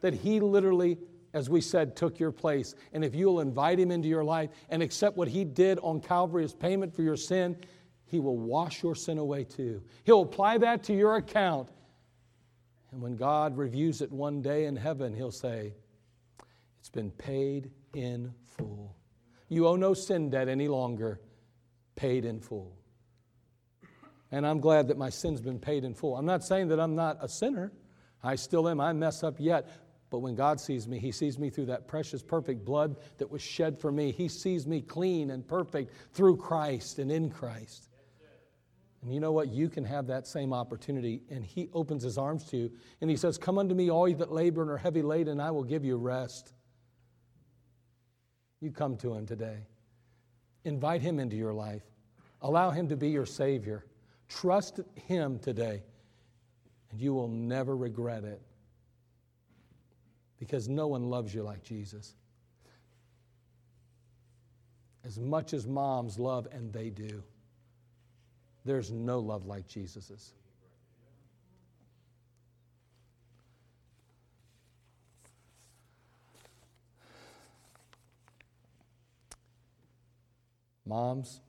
That 0.01 0.13
He 0.13 0.41
literally, 0.41 0.97
as 1.33 1.49
we 1.49 1.61
said, 1.61 1.95
took 1.95 2.19
your 2.19 2.33
place. 2.33 2.75
And 2.91 3.05
if 3.05 3.15
you'll 3.15 3.39
invite 3.39 3.79
Him 3.79 3.91
into 3.91 4.09
your 4.09 4.25
life 4.25 4.49
and 4.69 4.83
accept 4.83 5.15
what 5.15 5.29
He 5.29 5.45
did 5.45 5.79
on 5.79 6.01
Calvary 6.01 6.43
as 6.43 6.53
payment 6.53 6.93
for 6.93 7.03
your 7.03 7.15
sin, 7.15 7.55
He 8.05 8.19
will 8.19 8.37
wash 8.37 8.83
your 8.83 8.95
sin 8.95 9.17
away 9.17 9.45
too. 9.45 9.81
He'll 10.03 10.23
apply 10.23 10.57
that 10.57 10.83
to 10.83 10.93
your 10.93 11.15
account. 11.15 11.69
And 12.91 13.01
when 13.01 13.15
God 13.15 13.55
reviews 13.55 14.01
it 14.01 14.11
one 14.11 14.41
day 14.41 14.65
in 14.65 14.75
heaven, 14.75 15.15
He'll 15.15 15.31
say, 15.31 15.73
It's 16.81 16.89
been 16.89 17.11
paid 17.11 17.71
in 17.93 18.33
full. 18.43 18.97
You 19.47 19.67
owe 19.67 19.77
no 19.77 19.93
sin 19.93 20.29
debt 20.29 20.49
any 20.49 20.67
longer, 20.67 21.21
paid 21.95 22.25
in 22.25 22.41
full. 22.41 22.75
And 24.31 24.45
I'm 24.45 24.59
glad 24.59 24.87
that 24.87 24.97
my 24.97 25.09
sin's 25.09 25.41
been 25.41 25.59
paid 25.59 25.83
in 25.83 25.93
full. 25.93 26.15
I'm 26.15 26.25
not 26.25 26.43
saying 26.43 26.69
that 26.69 26.79
I'm 26.79 26.95
not 26.95 27.17
a 27.21 27.29
sinner. 27.29 27.71
I 28.23 28.35
still 28.35 28.67
am. 28.67 28.81
I 28.81 28.91
mess 28.93 29.23
up 29.23 29.35
yet. 29.39 29.69
But 30.09 30.19
when 30.19 30.35
God 30.35 30.59
sees 30.59 30.87
me, 30.87 30.99
He 30.99 31.11
sees 31.11 31.37
me 31.37 31.49
through 31.49 31.67
that 31.67 31.87
precious, 31.87 32.21
perfect 32.21 32.63
blood 32.63 32.95
that 33.17 33.29
was 33.29 33.41
shed 33.41 33.77
for 33.79 33.91
me. 33.91 34.11
He 34.11 34.27
sees 34.27 34.65
me 34.65 34.81
clean 34.81 35.31
and 35.31 35.47
perfect 35.47 35.91
through 36.13 36.37
Christ 36.37 36.99
and 36.99 37.11
in 37.11 37.29
Christ. 37.29 37.89
And 39.01 39.13
you 39.13 39.19
know 39.19 39.31
what? 39.31 39.49
You 39.49 39.69
can 39.69 39.85
have 39.85 40.07
that 40.07 40.25
same 40.25 40.53
opportunity. 40.53 41.21
And 41.29 41.43
He 41.45 41.69
opens 41.73 42.03
His 42.03 42.17
arms 42.17 42.45
to 42.45 42.57
you 42.57 42.71
and 43.01 43.09
He 43.09 43.17
says, 43.17 43.37
Come 43.37 43.57
unto 43.57 43.75
me, 43.75 43.91
all 43.91 44.07
you 44.07 44.15
that 44.15 44.31
labor 44.31 44.61
and 44.61 44.71
are 44.71 44.77
heavy 44.77 45.01
laden, 45.01 45.33
and 45.33 45.41
I 45.41 45.51
will 45.51 45.63
give 45.63 45.85
you 45.85 45.97
rest. 45.97 46.53
You 48.61 48.71
come 48.71 48.97
to 48.97 49.13
Him 49.13 49.25
today. 49.25 49.67
Invite 50.63 51.01
Him 51.01 51.19
into 51.19 51.35
your 51.35 51.53
life, 51.53 51.83
allow 52.41 52.71
Him 52.71 52.89
to 52.89 52.97
be 52.97 53.09
your 53.09 53.27
Savior. 53.27 53.85
Trust 54.27 54.79
Him 54.95 55.39
today, 55.39 55.83
and 56.91 56.99
you 56.99 57.13
will 57.13 57.27
never 57.27 57.75
regret 57.75 58.23
it 58.23 58.41
because 60.39 60.67
no 60.67 60.87
one 60.87 61.09
loves 61.09 61.33
you 61.33 61.43
like 61.43 61.63
Jesus. 61.63 62.15
As 65.03 65.19
much 65.19 65.53
as 65.53 65.67
moms 65.67 66.17
love, 66.17 66.47
and 66.51 66.73
they 66.73 66.89
do, 66.89 67.23
there's 68.65 68.91
no 68.91 69.19
love 69.19 69.45
like 69.45 69.67
Jesus's. 69.67 70.33
Moms, 80.87 81.41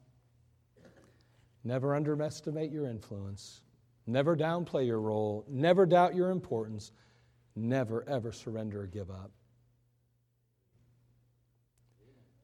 Never 1.67 1.93
underestimate 1.93 2.71
your 2.71 2.85
influence. 2.85 3.59
Never 4.05 4.37
downplay 4.37 4.87
your 4.87 5.01
role. 5.01 5.43
Never 5.49 5.85
doubt 5.85 6.15
your 6.15 6.29
importance. 6.29 6.93
Never, 7.57 8.07
ever 8.07 8.31
surrender 8.31 8.83
or 8.83 8.87
give 8.87 9.11
up. 9.11 9.31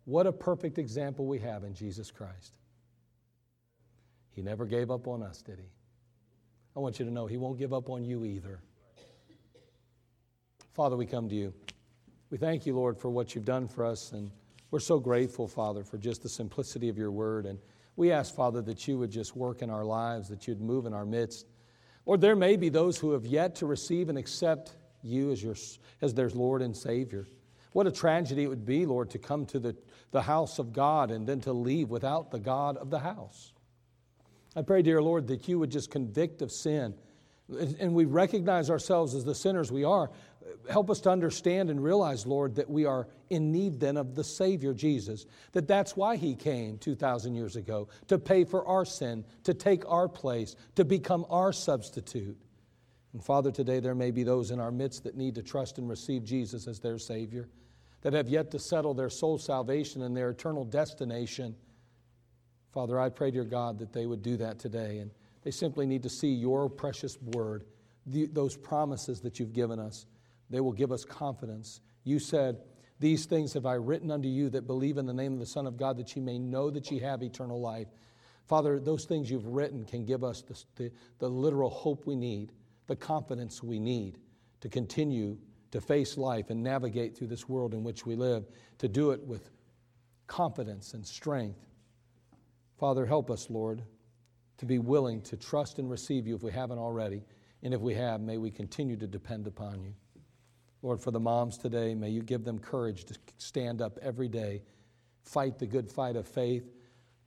What 0.04 0.28
a 0.28 0.34
perfect 0.34 0.78
example 0.78 1.26
we 1.26 1.40
have 1.40 1.64
in 1.64 1.74
Jesus 1.74 2.12
Christ. 2.12 2.58
He 4.32 4.42
never 4.42 4.66
gave 4.66 4.92
up 4.92 5.08
on 5.08 5.24
us, 5.24 5.42
did 5.42 5.58
he? 5.58 5.70
I 6.76 6.82
want 6.82 7.00
you 7.00 7.06
to 7.06 7.12
know 7.12 7.26
he 7.26 7.38
won't 7.38 7.58
give 7.58 7.72
up 7.72 7.90
on 7.90 8.04
you 8.04 8.26
either. 8.26 8.60
Father, 10.74 10.98
we 10.98 11.06
come 11.06 11.30
to 11.30 11.36
you. 11.36 11.54
We 12.30 12.38
thank 12.38 12.66
you, 12.66 12.76
Lord, 12.76 12.98
for 12.98 13.10
what 13.10 13.36
you've 13.36 13.46
done 13.46 13.70
for 13.70 13.86
us, 13.86 14.12
and 14.12 14.32
we're 14.70 14.80
so 14.80 15.00
grateful, 15.00 15.48
Father, 15.48 15.86
for 15.86 15.98
just 15.98 16.24
the 16.24 16.30
simplicity 16.30 16.90
of 16.90 16.98
your 16.98 17.12
word. 17.12 17.46
And 17.46 17.58
we 17.96 18.12
ask, 18.12 18.34
Father, 18.34 18.62
that 18.64 18.88
you 18.88 18.98
would 18.98 19.12
just 19.12 19.36
work 19.36 19.62
in 19.62 19.70
our 19.70 19.86
lives, 19.86 20.30
that 20.30 20.48
you'd 20.48 20.62
move 20.62 20.86
in 20.86 20.94
our 20.94 21.06
midst. 21.06 21.46
Or 22.06 22.18
there 22.18 22.36
may 22.36 22.58
be 22.58 22.70
those 22.70 22.98
who 22.98 23.12
have 23.12 23.26
yet 23.26 23.56
to 23.56 23.66
receive 23.66 24.10
and 24.10 24.18
accept 24.18 24.76
you 25.04 25.32
as, 25.32 25.44
your, 25.44 25.56
as 26.02 26.14
their 26.14 26.30
Lord 26.30 26.62
and 26.62 26.76
Savior. 26.76 27.28
What 27.72 27.88
a 27.88 27.92
tragedy 27.92 28.44
it 28.44 28.48
would 28.48 28.66
be, 28.66 28.86
Lord, 28.86 29.10
to 29.12 29.20
come 29.20 29.46
to 29.48 29.60
the, 29.60 29.76
the 30.12 30.22
house 30.22 30.60
of 30.60 30.74
God 30.74 31.12
and 31.12 31.28
then 31.28 31.42
to 31.42 31.54
leave 31.54 31.90
without 31.90 32.32
the 32.32 32.40
God 32.40 32.78
of 32.78 32.90
the 32.90 33.00
house. 33.00 33.54
I 34.56 34.62
pray, 34.62 34.82
dear 34.82 35.02
Lord, 35.02 35.28
that 35.28 35.48
you 35.48 35.60
would 35.60 35.72
just 35.72 35.90
convict 35.90 36.42
of 36.42 36.52
sin. 36.52 36.94
And 37.50 37.94
we 37.94 38.06
recognize 38.06 38.70
ourselves 38.70 39.14
as 39.16 39.26
the 39.26 39.36
sinners 39.36 39.72
we 39.72 39.84
are, 39.84 40.10
help 40.70 40.90
us 40.90 41.02
to 41.02 41.10
understand 41.10 41.70
and 41.70 41.84
realize, 41.84 42.26
Lord, 42.26 42.56
that 42.56 42.70
we 42.70 42.86
are 42.86 43.08
in 43.30 43.52
need 43.52 43.80
then 43.80 43.98
of 43.98 44.16
the 44.16 44.24
Savior 44.24 44.74
Jesus. 44.74 45.26
That 45.52 45.68
that's 45.68 45.98
why 45.98 46.16
He 46.16 46.36
came 46.36 46.78
2,000 46.78 47.36
years 47.36 47.56
ago 47.56 47.90
to 48.08 48.18
pay 48.18 48.46
for 48.46 48.66
our 48.66 48.86
sin, 48.86 49.26
to 49.44 49.54
take 49.54 49.84
our 49.90 50.08
place, 50.08 50.56
to 50.76 50.86
become 50.86 51.26
our 51.30 51.52
substitute. 51.52 52.38
And 53.12 53.24
Father, 53.24 53.52
today 53.52 53.80
there 53.80 53.94
may 53.94 54.12
be 54.12 54.24
those 54.24 54.52
in 54.52 54.60
our 54.60 54.72
midst 54.72 55.04
that 55.04 55.18
need 55.18 55.36
to 55.36 55.44
trust 55.44 55.78
and 55.78 55.90
receive 55.90 56.24
Jesus 56.24 56.68
as 56.68 56.80
their 56.80 56.98
Savior. 56.98 57.50
that 58.04 58.14
have 58.14 58.30
yet 58.30 58.52
to 58.52 58.60
settle 58.60 58.94
their 58.94 59.10
soul 59.10 59.38
salvation 59.38 60.04
and 60.04 60.16
their 60.16 60.30
eternal 60.30 60.66
destination. 60.66 61.56
Father, 62.74 63.00
I 63.00 63.10
pray, 63.10 63.32
dear 63.32 63.46
God, 63.46 63.80
that 63.80 63.94
they 63.94 64.06
would 64.06 64.22
do 64.22 64.38
that 64.38 64.60
today. 64.60 65.00
And 65.00 65.12
they 65.44 65.52
simply 65.52 65.86
need 65.86 66.04
to 66.04 66.10
see 66.10 66.30
your 66.30 66.70
precious 66.70 67.22
word, 67.22 67.66
the, 68.06 68.28
those 68.28 68.56
promises 68.56 69.22
that 69.22 69.40
you've 69.40 69.54
given 69.54 69.80
us. 69.80 70.06
They 70.50 70.60
will 70.60 70.72
give 70.72 70.92
us 70.92 71.06
confidence. 71.06 71.82
You 72.04 72.20
said, 72.20 72.60
These 73.00 73.26
things 73.26 73.54
have 73.54 73.66
I 73.66 73.74
written 73.74 74.12
unto 74.12 74.28
you 74.28 74.50
that 74.52 74.68
believe 74.68 74.98
in 74.98 75.06
the 75.06 75.14
name 75.14 75.34
of 75.34 75.40
the 75.40 75.46
Son 75.46 75.68
of 75.68 75.78
God, 75.78 75.98
that 75.98 76.16
ye 76.16 76.22
may 76.22 76.40
know 76.40 76.70
that 76.70 76.92
ye 76.92 77.00
have 77.00 77.24
eternal 77.24 77.60
life. 77.60 77.88
Father, 78.46 78.80
those 78.80 79.06
things 79.06 79.32
you've 79.32 79.48
written 79.48 79.86
can 79.86 80.06
give 80.06 80.24
us 80.24 80.42
the, 80.42 80.64
the, 80.76 80.92
the 81.20 81.30
literal 81.30 81.70
hope 81.70 82.06
we 82.06 82.16
need, 82.16 82.52
the 82.88 82.96
confidence 82.96 83.64
we 83.64 83.80
need 83.80 84.20
to 84.62 84.70
continue 84.70 85.38
to 85.72 85.82
face 85.82 86.18
life 86.18 86.50
and 86.50 86.62
navigate 86.62 87.18
through 87.18 87.28
this 87.28 87.50
world 87.50 87.74
in 87.74 87.84
which 87.84 88.06
we 88.06 88.16
live, 88.16 88.46
to 88.78 88.88
do 88.88 89.12
it 89.12 89.22
with 89.26 89.50
confidence 90.28 90.94
and 90.94 91.06
strength. 91.06 91.66
Father, 92.78 93.06
help 93.06 93.32
us, 93.32 93.50
Lord, 93.50 93.82
to 94.58 94.66
be 94.66 94.80
willing 94.80 95.22
to 95.22 95.38
trust 95.38 95.80
and 95.80 95.90
receive 95.90 96.28
you 96.28 96.36
if 96.36 96.44
we 96.44 96.52
haven't 96.52 96.80
already. 96.80 97.24
And 97.64 97.74
if 97.74 97.82
we 97.82 97.94
have, 97.96 98.22
may 98.22 98.38
we 98.38 98.52
continue 98.52 98.98
to 98.98 99.08
depend 99.08 99.48
upon 99.48 99.82
you. 99.82 99.94
Lord, 100.82 101.02
for 101.02 101.12
the 101.12 101.20
moms 101.20 101.58
today, 101.58 101.96
may 101.96 102.10
you 102.10 102.22
give 102.22 102.44
them 102.44 102.60
courage 102.60 103.06
to 103.06 103.16
stand 103.38 103.82
up 103.82 103.98
every 104.02 104.28
day, 104.28 104.62
fight 105.24 105.58
the 105.58 105.66
good 105.66 105.90
fight 105.90 106.18
of 106.18 106.28
faith, 106.28 106.70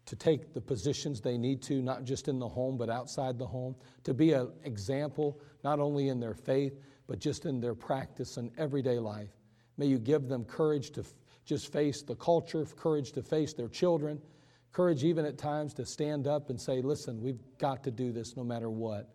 to 0.05 0.15
take 0.15 0.55
the 0.55 0.61
positions 0.61 1.21
they 1.21 1.37
need 1.37 1.63
to, 1.63 1.83
not 1.83 2.05
just 2.05 2.29
in 2.29 2.39
the 2.39 2.49
home, 2.49 2.77
but 2.77 2.89
outside 2.89 3.39
the 3.39 3.47
home, 3.47 3.75
to 4.05 4.15
be 4.15 4.33
an 4.33 4.51
example, 4.65 5.41
not 5.65 5.81
only 5.81 6.09
in 6.09 6.21
their 6.21 6.35
faith, 6.35 6.79
but 7.07 7.19
just 7.19 7.47
in 7.47 7.61
their 7.61 7.75
practice 7.75 8.37
and 8.37 8.51
everyday 8.59 8.99
life. 8.99 9.31
May 9.79 9.87
you 9.87 9.99
give 9.99 10.29
them 10.29 10.45
courage 10.45 10.91
to 10.93 11.05
just 11.45 11.73
face 11.73 12.03
the 12.03 12.15
culture, 12.15 12.65
courage 12.65 13.13
to 13.13 13.23
face 13.23 13.53
their 13.53 13.69
children, 13.69 14.21
courage 14.77 15.05
even 15.05 15.25
at 15.25 15.39
times 15.39 15.73
to 15.73 15.87
stand 15.87 16.27
up 16.27 16.51
and 16.51 16.61
say, 16.61 16.83
listen, 16.83 17.23
we've 17.23 17.41
got 17.57 17.83
to 17.83 17.91
do 17.91 18.13
this 18.13 18.37
no 18.37 18.45
matter 18.45 18.69
what. 18.69 19.09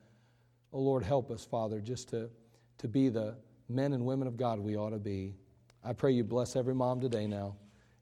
Oh 0.73 0.79
Lord, 0.79 1.03
help 1.03 1.29
us, 1.29 1.45
Father, 1.45 1.79
just 1.79 2.09
to, 2.09 2.31
to 2.79 2.87
be 2.87 3.09
the 3.09 3.35
men 3.69 3.93
and 3.93 4.03
women 4.03 4.27
of 4.27 4.37
God 4.37 4.59
we 4.59 4.75
ought 4.75 4.89
to 4.89 4.97
be. 4.97 5.35
I 5.83 5.93
pray 5.93 6.13
you 6.13 6.23
bless 6.23 6.55
every 6.55 6.73
mom 6.73 6.99
today 6.99 7.27
now, 7.27 7.57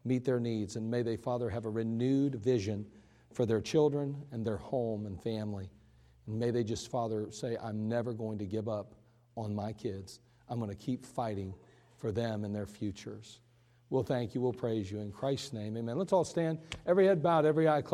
meet 0.05 0.24
their 0.24 0.39
needs, 0.39 0.78
and 0.78 0.89
may 0.89 1.01
they, 1.01 1.18
Father, 1.18 1.49
have 1.49 1.66
a 1.66 1.70
renewed 1.70 2.36
vision 2.36 2.86
for 3.34 3.45
their 3.45 3.60
children 3.60 4.16
and 4.32 4.45
their 4.45 4.55
home 4.55 5.05
and 5.05 5.22
family. 5.22 5.70
And 6.28 6.39
may 6.39 6.51
they 6.51 6.64
just, 6.64 6.89
Father, 6.89 7.28
say, 7.30 7.57
I'm 7.62 7.89
never 7.89 8.14
going 8.14 8.38
to 8.38 8.45
give 8.45 8.70
up 8.70 8.95
on 9.36 9.53
my 9.53 9.74
kids. 9.74 10.22
I'm 10.47 10.60
going 10.60 10.72
to 10.72 10.78
keep 10.78 11.05
fighting 11.05 11.53
for 11.97 12.14
them 12.14 12.45
and 12.45 12.55
their 12.55 12.68
futures. 12.68 13.41
We'll 13.90 14.04
thank 14.04 14.36
you. 14.36 14.42
We'll 14.42 14.54
praise 14.54 14.92
you. 14.92 15.00
In 15.00 15.12
Christ's 15.12 15.52
name, 15.52 15.76
amen. 15.76 15.98
Let's 15.98 16.14
all 16.14 16.24
stand. 16.24 16.60
Every 16.86 17.08
head 17.08 17.24
bowed, 17.24 17.46
every 17.46 17.68
eye 17.68 17.82
closed. 17.82 17.88